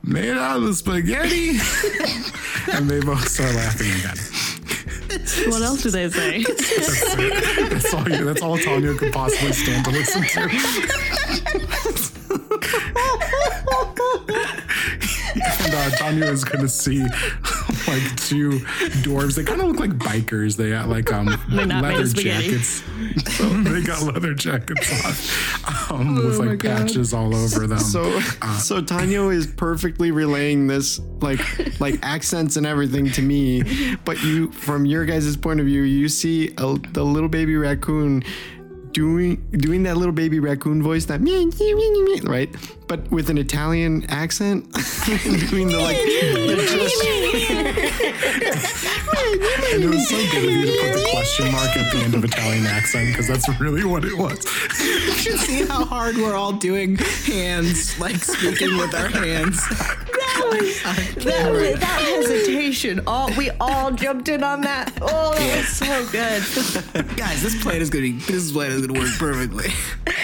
[0.03, 1.49] made out of spaghetti?
[2.71, 4.17] and they both start laughing again.
[5.49, 6.43] What else do they say?
[7.69, 8.09] That's all.
[8.09, 10.49] You, that's all Tanya could possibly stand to listen to.
[15.85, 17.01] and uh, Tanya is gonna see
[17.87, 18.59] like two
[19.01, 19.35] dwarves.
[19.35, 20.57] They kind of look like bikers.
[20.57, 22.83] They got like um They're not made leather jackets.
[23.35, 24.89] So they got leather jackets
[25.91, 27.79] on um, with like patches all over them.
[27.79, 28.19] so,
[28.57, 31.39] so Tanya is perfectly relaying this, like,
[31.79, 33.95] like accents and everything to me.
[34.05, 38.23] But you, from your guys' point of view, you see a, the little baby raccoon
[38.95, 41.19] doing doing that little baby raccoon voice, that
[42.23, 42.49] right,
[42.87, 44.63] but with an Italian accent,
[45.49, 45.97] doing the like,
[49.73, 52.15] and it was so good of you to put the question mark at the end
[52.15, 54.45] of Italian accent because that's really what it was.
[54.79, 59.61] You should see how hard we're all doing hands, like speaking with our hands.
[60.51, 63.01] that, was, that hesitation.
[63.07, 64.91] All we all jumped in on that.
[65.01, 67.17] Oh, that was so good.
[67.17, 69.69] Guys, this plan is gonna be this plan is gonna work perfectly.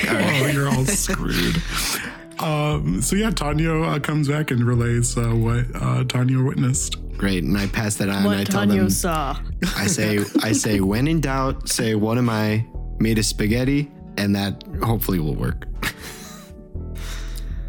[0.10, 1.62] oh, you're all screwed.
[2.40, 6.96] Um, so yeah, Tanya uh, comes back and relays uh, what uh, Tanya witnessed.
[7.18, 8.18] great, and I pass that on.
[8.26, 9.38] and I What tell Tanya them, saw.
[9.78, 12.66] I say, I say, when in doubt, say, what am I
[13.00, 15.68] made of spaghetti, and that hopefully will work.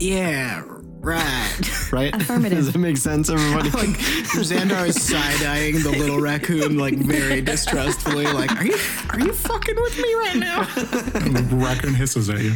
[0.00, 0.62] Yeah,
[1.02, 1.48] right.
[1.92, 2.14] Right?
[2.14, 2.56] Affirmative.
[2.56, 3.68] Does it make sense, everybody?
[3.76, 3.98] Like
[4.32, 8.24] Xandar is side eyeing the little raccoon like very distrustfully.
[8.24, 8.76] Like, are you
[9.10, 10.60] are you fucking with me right now?
[11.20, 12.52] And the raccoon hisses at you.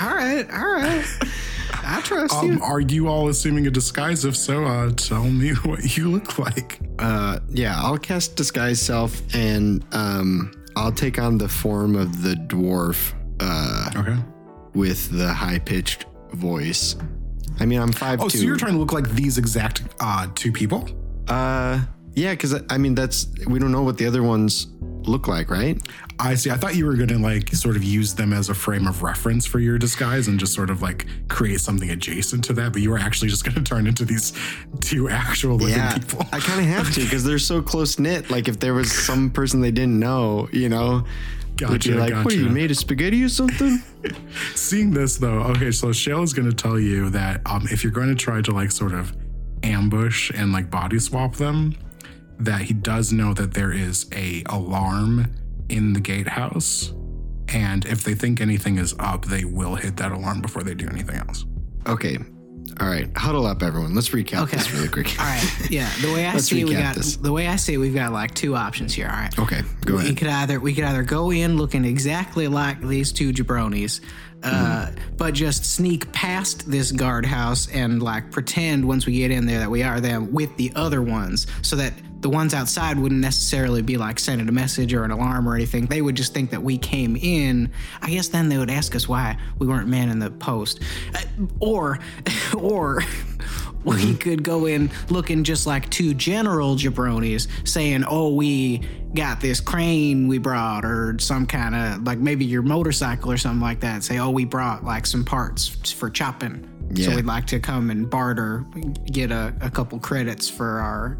[0.00, 1.04] all right, all right.
[1.84, 2.62] I trust Um, you.
[2.62, 4.24] are you all assuming a disguise?
[4.24, 6.78] If so, uh, tell me what you look like.
[6.98, 12.34] uh, yeah, I'll cast disguise self, and um, I'll take on the form of the
[12.34, 14.16] dwarf uh, Okay.
[14.74, 16.96] with the high pitched voice.
[17.60, 18.38] I mean, I'm five Oh, two.
[18.38, 20.88] so you're trying to look like these exact uh, two people?
[21.26, 21.80] Uh,
[22.14, 24.68] yeah, because I mean, that's we don't know what the other ones
[25.02, 25.80] look like, right?
[26.20, 26.50] I see.
[26.50, 29.02] I thought you were going to like sort of use them as a frame of
[29.02, 32.82] reference for your disguise and just sort of like create something adjacent to that, but
[32.82, 34.32] you were actually just going to turn into these
[34.80, 36.22] two actual looking Yeah, people.
[36.32, 38.30] I kind of have to because they're so close knit.
[38.30, 41.04] Like if there was some person they didn't know, you know,
[41.60, 43.82] would Gotcha, be like, "What are you made of spaghetti or something?"
[44.54, 47.92] Seeing this though, okay, so Shale is going to tell you that um, if you're
[47.92, 49.16] going to try to like sort of
[49.62, 51.74] ambush and like body swap them,
[52.38, 55.34] that he does know that there is a alarm
[55.68, 56.92] in the gatehouse,
[57.48, 60.88] and if they think anything is up, they will hit that alarm before they do
[60.88, 61.44] anything else.
[61.86, 62.18] okay,
[62.80, 63.94] all right, huddle up, everyone.
[63.94, 64.56] Let's recap Okay.
[64.56, 65.18] this really quick.
[65.18, 65.90] All right, yeah.
[66.00, 67.16] The way I see it, we got this.
[67.16, 69.06] the way I see, it, we've got like two options here.
[69.08, 69.36] All right.
[69.38, 70.16] Okay, go We ahead.
[70.16, 74.00] could either we could either go in looking exactly like these two jabronis,
[74.42, 79.58] uh, but just sneak past this guardhouse and like pretend once we get in there
[79.58, 83.80] that we are them with the other ones, so that the ones outside wouldn't necessarily
[83.82, 85.86] be like sending a message or an alarm or anything.
[85.86, 87.70] They would just think that we came in.
[88.02, 90.80] I guess then they would ask us why we weren't manning the post,
[91.14, 91.20] uh,
[91.60, 91.98] or
[92.58, 93.02] or.
[93.84, 98.82] We could go in looking just like two general jabronis saying, Oh, we
[99.14, 103.62] got this crane we brought, or some kind of like maybe your motorcycle or something
[103.62, 104.04] like that.
[104.04, 106.68] Say, Oh, we brought like some parts for chopping.
[106.96, 108.64] So we'd like to come and barter,
[109.12, 111.18] get a, a couple credits for our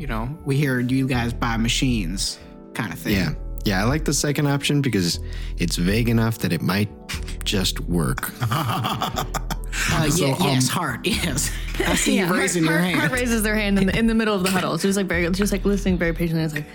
[0.00, 2.38] you know, we hear you guys buy machines
[2.72, 3.12] kind of thing.
[3.12, 3.34] Yeah.
[3.66, 5.20] Yeah, I like the second option because
[5.58, 6.88] it's vague enough that it might
[7.44, 8.32] just work.
[9.92, 11.50] Uh, So, yeah, yes, um, Hart, yes.
[11.78, 13.00] I see you Hart- raising your Hart, hand.
[13.00, 14.74] Hart raises their hand in the, in the middle of the huddle.
[14.74, 16.44] It's just like very, just like listening very patiently.
[16.44, 16.66] It's like,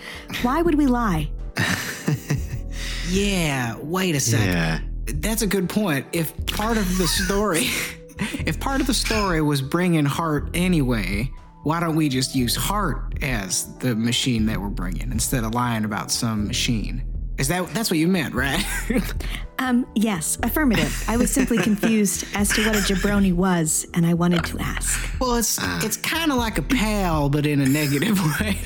[0.44, 1.30] Why would we lie?
[3.10, 4.48] Yeah, wait a second.
[4.48, 4.80] Yeah.
[5.06, 6.08] That's a good point.
[6.12, 7.66] If part of the story,
[8.46, 11.30] if part of the story was bringing Hart anyway,
[11.64, 15.86] why don't we just use Hart as the machine that we're bringing instead of lying
[15.86, 17.04] about some machine?
[17.38, 18.64] Is that that's what you meant, right?
[19.58, 21.02] Um, yes, affirmative.
[21.08, 25.18] I was simply confused as to what a jabroni was, and I wanted to ask.
[25.18, 28.58] well, it's it's kind of like a pal, but in a negative way.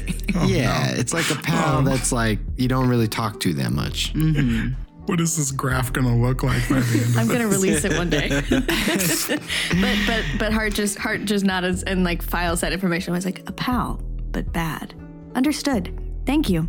[0.47, 4.13] yeah, it's like a pal that's like you don't really talk to that much.
[5.05, 7.85] What is this graph going to look like by the end of I'm gonna release
[7.85, 8.29] it one day.
[8.49, 13.13] but but but Hart just Hart just nods and like files that information.
[13.13, 14.01] I was like, A pal,
[14.31, 14.95] but bad.
[15.35, 15.95] Understood.
[16.25, 16.67] Thank you.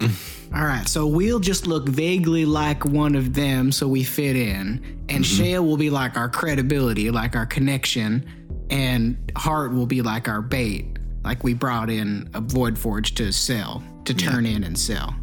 [0.54, 5.04] All right, so we'll just look vaguely like one of them so we fit in.
[5.08, 8.24] And Shale will be like our credibility, like our connection.
[8.70, 13.32] And Hart will be like our bait, like we brought in a Void Forge to
[13.32, 15.14] sell, to turn in and sell.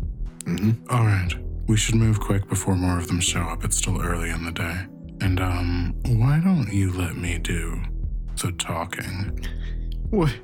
[0.89, 1.33] All right.
[1.67, 3.63] We should move quick before more of them show up.
[3.63, 4.85] It's still early in the day.
[5.21, 7.81] And, um, why don't you let me do
[8.41, 9.39] the talking?
[10.11, 10.35] What?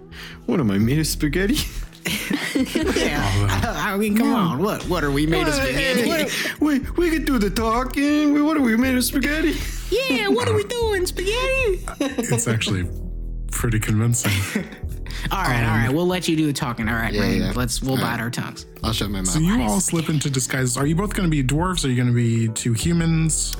[0.48, 1.58] What am I made of spaghetti?
[2.95, 3.22] Yeah,
[3.64, 4.84] I, I mean, come on, what?
[4.88, 6.30] What are we made of spaghetti?
[6.60, 8.34] we we could do the talking.
[8.34, 9.56] We, what are we made of spaghetti?
[10.10, 11.84] yeah, what are we doing, spaghetti?
[11.99, 12.89] It's actually
[13.52, 14.32] pretty convincing.
[15.30, 16.88] All right, all right, we'll let you do the talking.
[16.88, 17.52] All right, Yeah, Raine, yeah.
[17.54, 18.66] let's we'll bite our tongues.
[18.82, 19.28] I'll shut my mouth.
[19.28, 20.78] So you all slip into disguises.
[20.78, 21.84] Are you both going to be dwarves?
[21.86, 23.56] Are you going to be two humans?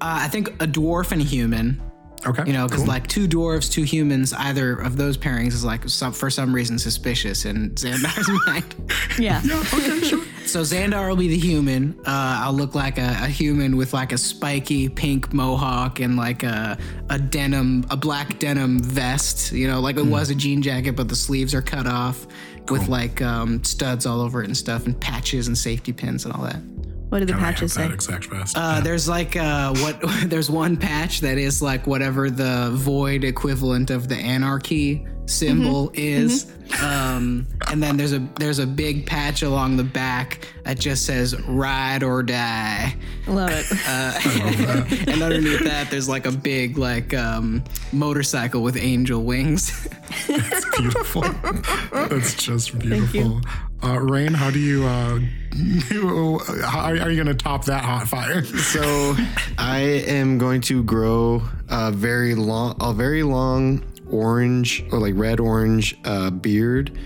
[0.00, 1.80] Uh, I think a dwarf and a human.
[2.26, 2.42] Okay.
[2.46, 2.88] You know, because cool.
[2.88, 6.78] like two dwarves, two humans, either of those pairings is like some, for some reason
[6.78, 8.74] suspicious in Xandar's mind.
[9.18, 9.40] yeah.
[9.44, 10.24] Yeah, okay, sure.
[10.46, 11.98] So Xandar will be the human.
[12.06, 16.44] Uh, I'll look like a, a human with like a spiky pink mohawk and like
[16.44, 16.78] a
[17.10, 19.50] a denim, a black denim vest.
[19.50, 22.28] You know, like it was a jean jacket, but the sleeves are cut off
[22.70, 26.32] with like um, studs all over it and stuff, and patches and safety pins and
[26.32, 26.60] all that.
[27.08, 27.94] What do the I have patches that say?
[27.94, 28.56] exact vest.
[28.58, 33.90] Uh, there's like uh, what there's one patch that is like whatever the void equivalent
[33.90, 36.46] of the anarchy symbol is,
[36.82, 41.40] Um, and then there's a there's a big patch along the back that just says
[41.42, 42.96] "Ride or Die,"
[43.28, 43.66] Love it.
[45.08, 47.62] and underneath that there's like a big like um,
[47.92, 49.88] motorcycle with angel wings.
[50.28, 51.22] It's beautiful.
[51.92, 53.40] That's just beautiful.
[53.82, 55.18] Uh, Raine, how do you, uh,
[56.64, 58.44] how are you going to top that hot fire?
[58.44, 59.14] So
[59.58, 65.40] I am going to grow a very long, a very long orange or like red
[65.40, 66.98] orange uh, beard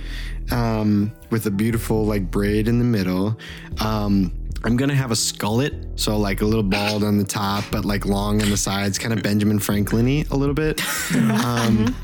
[0.50, 3.38] um, with a beautiful like braid in the middle.
[3.80, 4.32] Um,
[4.62, 8.04] I'm gonna have a skullet, so like a little bald on the top, but like
[8.04, 10.80] long on the sides, kind of Benjamin Franklin-y a little bit.
[11.40, 11.94] Um,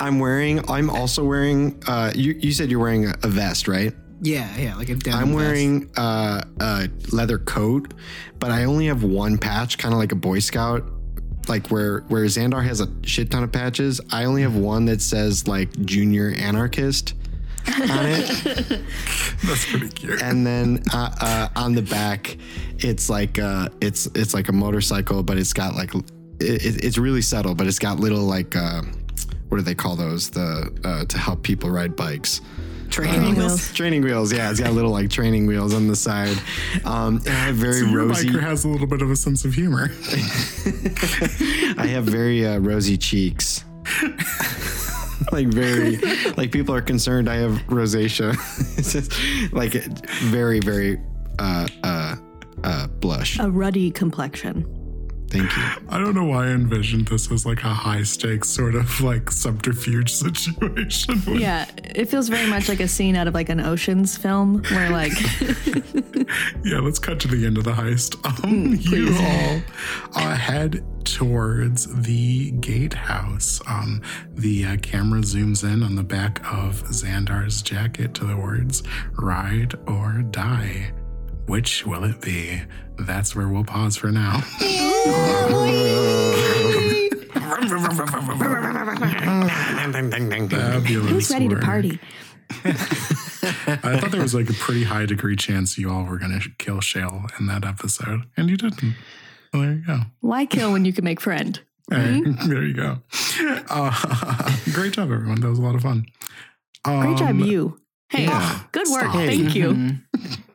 [0.00, 0.68] I'm wearing.
[0.70, 1.82] I'm also wearing.
[1.86, 3.94] Uh, you you said you're wearing a, a vest, right?
[4.22, 7.92] yeah, yeah, like a denim I'm wearing uh, a leather coat,
[8.38, 10.84] but I only have one patch, kind of like a Boy Scout.
[11.48, 15.00] Like where where Xandar has a shit ton of patches, I only have one that
[15.00, 17.14] says like Junior Anarchist
[17.68, 18.28] on it,
[19.44, 20.22] That's pretty cute.
[20.22, 22.36] and then uh, uh, on the back,
[22.78, 26.04] it's like uh, it's it's like a motorcycle, but it's got like it,
[26.64, 28.82] it- it's really subtle, but it's got little like uh,
[29.48, 30.30] what do they call those?
[30.30, 32.40] The uh, to help people ride bikes.
[32.90, 33.72] Training wheels.
[33.72, 34.50] Training wheels, yeah.
[34.50, 36.36] It's got little like training wheels on the side.
[36.84, 38.28] Um, and I have very So your rosy.
[38.28, 39.90] biker has a little bit of a sense of humor.
[41.78, 43.64] I have very uh, rosy cheeks.
[45.32, 45.96] like very,
[46.36, 48.32] like people are concerned I have rosacea.
[48.78, 49.12] it's just
[49.52, 49.72] like
[50.24, 51.00] very, very
[51.38, 52.16] uh, uh,
[52.64, 53.38] uh, blush.
[53.38, 54.64] A ruddy complexion.
[55.28, 55.62] Thank you.
[55.88, 59.30] I don't know why I envisioned this as like a high stakes sort of like
[59.30, 61.20] subterfuge situation.
[61.26, 64.90] Yeah, it feels very much like a scene out of like an Ocean's film where
[64.90, 65.12] like
[66.64, 68.16] Yeah, let's cut to the end of the heist.
[68.46, 69.62] Um, you all
[70.14, 73.60] uh, head towards the gatehouse.
[73.66, 74.02] Um,
[74.34, 79.74] the uh, camera zooms in on the back of Xandar's jacket to the words "Ride
[79.86, 80.92] or Die."
[81.46, 82.62] Which will it be?
[82.98, 84.42] That's where we'll pause for now.
[89.76, 91.64] Fabulous Who's ready to work.
[91.64, 91.98] party?
[92.64, 92.72] I
[93.98, 96.80] thought there was like a pretty high degree chance you all were going to kill
[96.80, 98.94] Shale in that episode, and you didn't.
[99.52, 100.00] Well, there you go.
[100.20, 101.60] why kill when you can make friend?
[101.90, 102.98] Hey, there you go.
[103.70, 105.40] Uh, great job, everyone.
[105.40, 106.06] That was a lot of fun.
[106.84, 107.80] Great job, Um, you.
[108.08, 108.60] Hey, yeah.
[108.72, 109.02] good work.
[109.02, 109.14] Stop.
[109.14, 109.98] Thank you.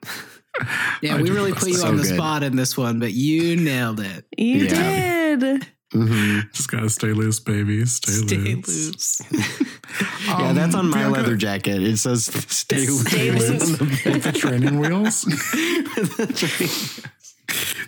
[1.02, 2.16] Yeah, we really put you so on the good.
[2.16, 4.26] spot in this one, but you nailed it.
[4.38, 5.36] You Yeah.
[5.38, 5.68] did.
[5.94, 6.52] Mhm.
[6.54, 7.86] Just gotta stay loose, baby.
[7.86, 8.68] Stay, Stay loose.
[8.68, 9.22] loose.
[10.28, 11.84] yeah, Um, that's on my Bianca, leather jacket.
[11.84, 13.80] It says "Stay Stay loose." loose.
[14.06, 15.26] With the training wheels.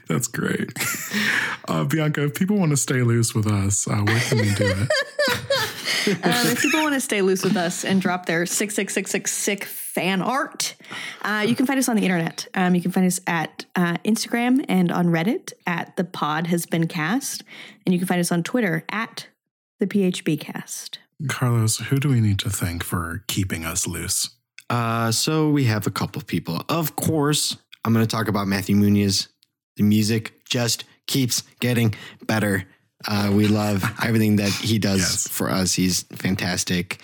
[0.09, 0.73] That's great.
[1.69, 4.65] Uh, Bianca, if people want to stay loose with us, uh, where can they do
[4.67, 4.89] it?
[6.07, 10.21] Um, if people want to stay loose with us and drop their 6666 sick fan
[10.21, 10.75] art,
[11.21, 12.47] uh, you can find us on the internet.
[12.53, 16.65] Um, you can find us at uh, Instagram and on Reddit at the pod has
[16.65, 17.43] been cast.
[17.85, 19.27] And you can find us on Twitter at
[19.79, 20.99] the PHB cast.
[21.27, 24.29] Carlos, who do we need to thank for keeping us loose?
[24.69, 26.63] Uh, so we have a couple of people.
[26.69, 29.27] Of course, I'm going to talk about Matthew Muñiz.
[29.77, 31.93] The music just keeps getting
[32.25, 32.65] better.
[33.07, 35.27] Uh, we love everything that he does Yes.
[35.27, 35.73] for us.
[35.73, 36.99] He's fantastic.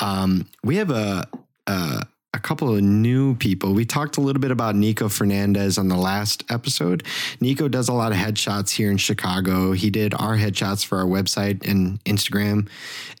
[0.00, 1.26] Um, we have a,
[1.66, 2.02] a
[2.32, 3.74] a couple of new people.
[3.74, 7.04] We talked a little bit about Nico Fernandez on the last episode.
[7.40, 9.70] Nico does a lot of headshots here in Chicago.
[9.70, 12.68] He did our headshots for our website and Instagram,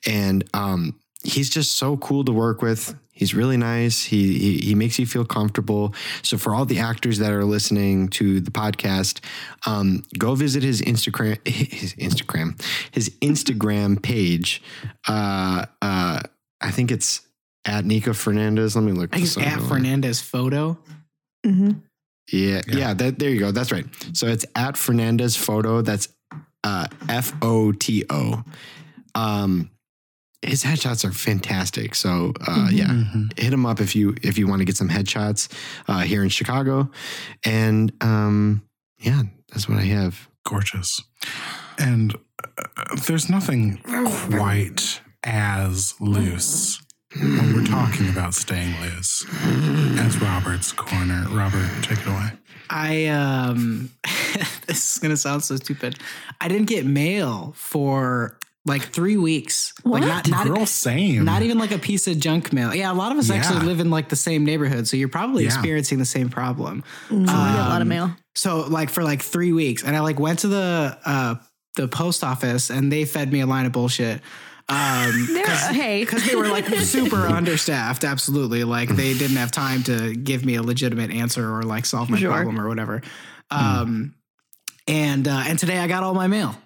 [0.04, 2.94] and um, he's just so cool to work with.
[3.12, 4.02] He's really nice.
[4.04, 5.94] He, he he makes you feel comfortable.
[6.22, 9.20] So for all the actors that are listening to the podcast,
[9.66, 12.60] um, go visit his Instagram his Instagram
[12.90, 14.62] his Instagram page.
[15.06, 16.20] Uh, uh,
[16.60, 17.20] I think it's
[17.64, 18.74] at Nico Fernandez.
[18.74, 19.10] Let me look.
[19.14, 20.76] I think it's at Fernandez photo.
[21.46, 21.70] Mm-hmm.
[22.32, 22.76] Yeah, Yeah.
[22.76, 22.94] yeah.
[22.94, 23.52] that, there you go.
[23.52, 23.86] That's right.
[24.12, 25.82] So it's at Fernandez Photo.
[25.82, 26.08] That's
[26.64, 28.42] uh, F O T O.
[29.14, 29.70] Um,
[30.44, 31.94] his headshots are fantastic.
[31.94, 33.38] So uh, yeah, Mhm.
[33.38, 35.48] hit him up if you if you want to get some headshots
[35.88, 36.90] uh, here in Chicago.
[37.44, 38.62] And um,
[38.98, 39.22] yeah,
[39.52, 40.28] that's what I have.
[40.44, 41.00] Gorgeous.
[41.78, 42.14] And
[42.56, 43.78] uh, there's nothing
[44.30, 46.80] quite as loose
[47.18, 49.24] when we're talking about staying loose
[49.98, 51.24] as Robert's corner.
[51.30, 52.30] Robert, take it away.
[52.70, 53.90] I um
[54.66, 55.98] this is gonna sound so stupid.
[56.40, 59.74] I didn't get mail for like three weeks.
[59.82, 60.00] What?
[60.02, 61.24] Like not not, Girl, same.
[61.24, 62.74] not even like a piece of junk mail.
[62.74, 63.36] Yeah, a lot of us Yeah.
[63.36, 65.50] actually live in like the same neighborhood, so you're probably Yeah.
[65.50, 66.82] experiencing the same problem.
[67.10, 68.16] Mm, we get a lot of Um, mail.
[68.34, 71.34] So like for like three weeks, and I like went to the uh
[71.76, 74.20] the post office and they fed me a line of bullshit.
[74.68, 78.02] Um, There, hey, because they were like super understaffed.
[78.04, 82.08] Absolutely, like they didn't have time to give me a legitimate answer or like solve
[82.08, 82.32] my Sure.
[82.32, 83.02] problem or whatever.
[83.50, 84.14] Um,
[84.88, 86.56] and uh, and today I got all my mail.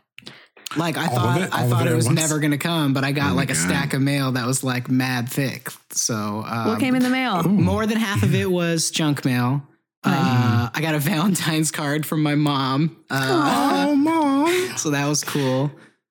[0.76, 1.54] Like I All thought, it?
[1.54, 2.18] I All thought it it was once?
[2.20, 3.60] never going to come, but I got Oh like a God.
[3.68, 5.70] stack of mail that was like mad thick.
[5.90, 7.42] So um, what came in the mail?
[7.44, 9.62] more than half of it was junk mail.
[10.04, 12.96] Uh, I got a Valentine's card from my mom.
[13.10, 14.48] Uh, oh, mom.
[14.76, 15.70] so that was cool.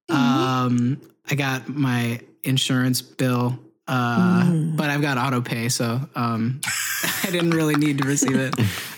[0.09, 6.61] Um, I got my insurance bill, uh, but I've got auto pay, so um,
[7.23, 8.55] I didn't really need to receive it.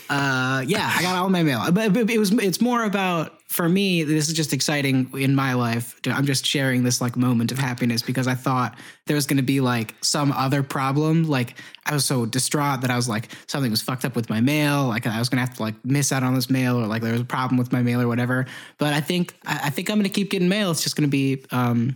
[0.09, 3.67] Uh, yeah, I got all my mail, but, but it was it's more about for
[3.67, 4.03] me.
[4.03, 5.99] This is just exciting in my life.
[6.05, 8.77] I'm just sharing this like moment of happiness because I thought
[9.07, 11.23] there was going to be like some other problem.
[11.23, 11.55] Like
[11.87, 14.85] I was so distraught that I was like something was fucked up with my mail.
[14.85, 17.01] Like I was going to have to like miss out on this mail or like
[17.01, 18.45] there was a problem with my mail or whatever.
[18.77, 20.69] But I think I, I think I'm going to keep getting mail.
[20.69, 21.95] It's just going to be um,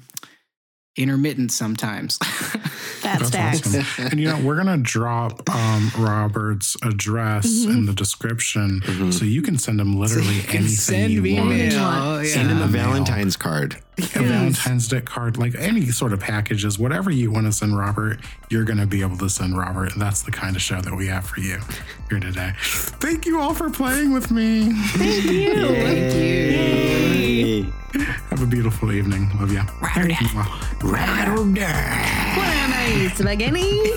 [0.96, 2.18] intermittent sometimes.
[3.04, 3.76] Fat That's stacks.
[3.76, 4.08] awesome.
[4.12, 7.72] And you know, we're gonna drop um, Robert's address Mm-hmm.
[7.72, 8.82] in the description,
[9.12, 11.50] so you can send him literally You anything send you me want.
[11.50, 12.24] mail.
[12.24, 12.24] Yeah.
[12.24, 12.84] Send him a Mail.
[12.84, 13.78] Valentine's card.
[13.98, 18.20] A Valentine's Day card, like any sort of packages, whatever you want to send Robert,
[18.50, 19.92] you're going to be able to send Robert.
[19.98, 21.60] That's the kind of show that we have for you
[22.10, 22.54] here today.
[22.58, 24.72] Thank you all for playing with me.
[24.72, 25.52] Thank you.
[26.34, 27.62] Yay.
[28.32, 29.30] Have a beautiful evening.
[29.40, 29.52] Love
[31.56, 31.72] ya.
[32.36, 33.94] What am I, spaghetti?